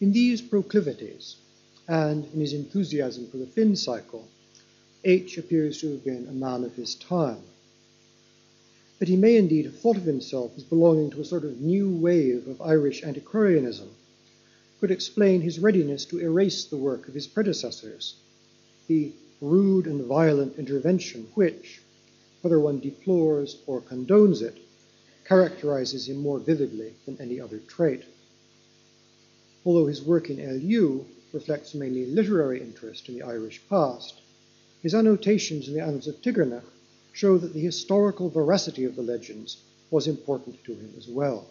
In 0.00 0.10
these 0.10 0.42
proclivities, 0.42 1.36
and 1.86 2.24
in 2.34 2.40
his 2.40 2.52
enthusiasm 2.52 3.28
for 3.28 3.36
the 3.36 3.46
Finn 3.46 3.76
cycle, 3.76 4.26
H 5.04 5.38
appears 5.38 5.80
to 5.80 5.92
have 5.92 6.04
been 6.04 6.26
a 6.26 6.32
man 6.32 6.64
of 6.64 6.74
his 6.74 6.96
time. 6.96 7.42
But 8.98 9.06
he 9.06 9.14
may 9.14 9.36
indeed 9.36 9.66
have 9.66 9.78
thought 9.78 9.96
of 9.96 10.02
himself 10.02 10.50
as 10.56 10.64
belonging 10.64 11.10
to 11.10 11.20
a 11.20 11.24
sort 11.24 11.44
of 11.44 11.60
new 11.60 11.88
wave 11.88 12.48
of 12.48 12.60
Irish 12.60 13.04
antiquarianism, 13.04 13.90
could 14.80 14.90
explain 14.90 15.40
his 15.42 15.60
readiness 15.60 16.04
to 16.06 16.18
erase 16.18 16.64
the 16.64 16.76
work 16.76 17.06
of 17.06 17.14
his 17.14 17.28
predecessors, 17.28 18.16
the 18.88 19.12
rude 19.40 19.86
and 19.86 20.04
violent 20.06 20.56
intervention 20.58 21.26
which, 21.34 21.82
whether 22.40 22.60
one 22.60 22.78
deplores 22.78 23.60
or 23.66 23.80
condones 23.80 24.40
it, 24.40 24.56
characterizes 25.24 26.08
him 26.08 26.16
more 26.16 26.38
vividly 26.38 26.94
than 27.04 27.20
any 27.20 27.40
other 27.40 27.58
trait. 27.58 28.02
Although 29.64 29.86
his 29.86 30.02
work 30.02 30.30
in 30.30 30.38
LU 30.38 31.04
reflects 31.32 31.74
mainly 31.74 32.06
literary 32.06 32.60
interest 32.60 33.08
in 33.08 33.16
the 33.16 33.22
Irish 33.22 33.60
past, 33.68 34.14
his 34.82 34.94
annotations 34.94 35.66
in 35.66 35.74
the 35.74 35.82
Annals 35.82 36.06
of 36.06 36.22
Tigernach 36.22 36.64
show 37.12 37.36
that 37.38 37.52
the 37.52 37.60
historical 37.60 38.30
veracity 38.30 38.84
of 38.84 38.94
the 38.94 39.02
legends 39.02 39.56
was 39.90 40.06
important 40.06 40.62
to 40.64 40.74
him 40.74 40.94
as 40.96 41.08
well. 41.08 41.48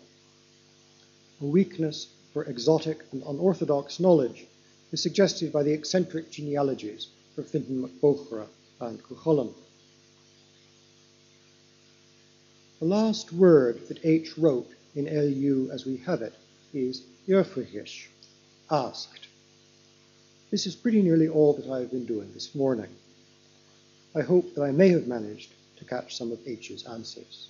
A 1.41 1.45
weakness 1.45 2.07
for 2.31 2.45
exotic 2.45 3.01
and 3.11 3.21
unorthodox 3.23 3.99
knowledge 3.99 4.45
is 4.93 5.03
suggested 5.03 5.51
by 5.51 5.63
the 5.63 5.73
eccentric 5.73 6.31
genealogies 6.31 7.07
Fintan 7.43 7.83
MacBochra 7.83 8.47
and 8.81 9.01
Cuchulainn. 9.03 9.53
The 12.79 12.86
last 12.86 13.33
word 13.33 13.88
that 13.88 14.05
H 14.05 14.38
wrote 14.38 14.69
in 14.95 15.05
LU 15.05 15.69
as 15.71 15.86
we 15.86 15.97
have 15.97 16.21
it 16.21 16.33
is 16.73 17.03
Yrfrihish, 17.27 18.07
asked. 18.69 19.27
This 20.51 20.67
is 20.67 20.75
pretty 20.75 21.01
nearly 21.01 21.27
all 21.27 21.53
that 21.53 21.69
I 21.69 21.79
have 21.79 21.91
been 21.91 22.05
doing 22.05 22.31
this 22.33 22.53
morning. 22.53 22.89
I 24.15 24.21
hope 24.21 24.53
that 24.55 24.63
I 24.63 24.71
may 24.71 24.89
have 24.89 25.07
managed 25.07 25.53
to 25.77 25.86
catch 25.86 26.15
some 26.15 26.31
of 26.31 26.39
H's 26.45 26.86
answers. 26.86 27.49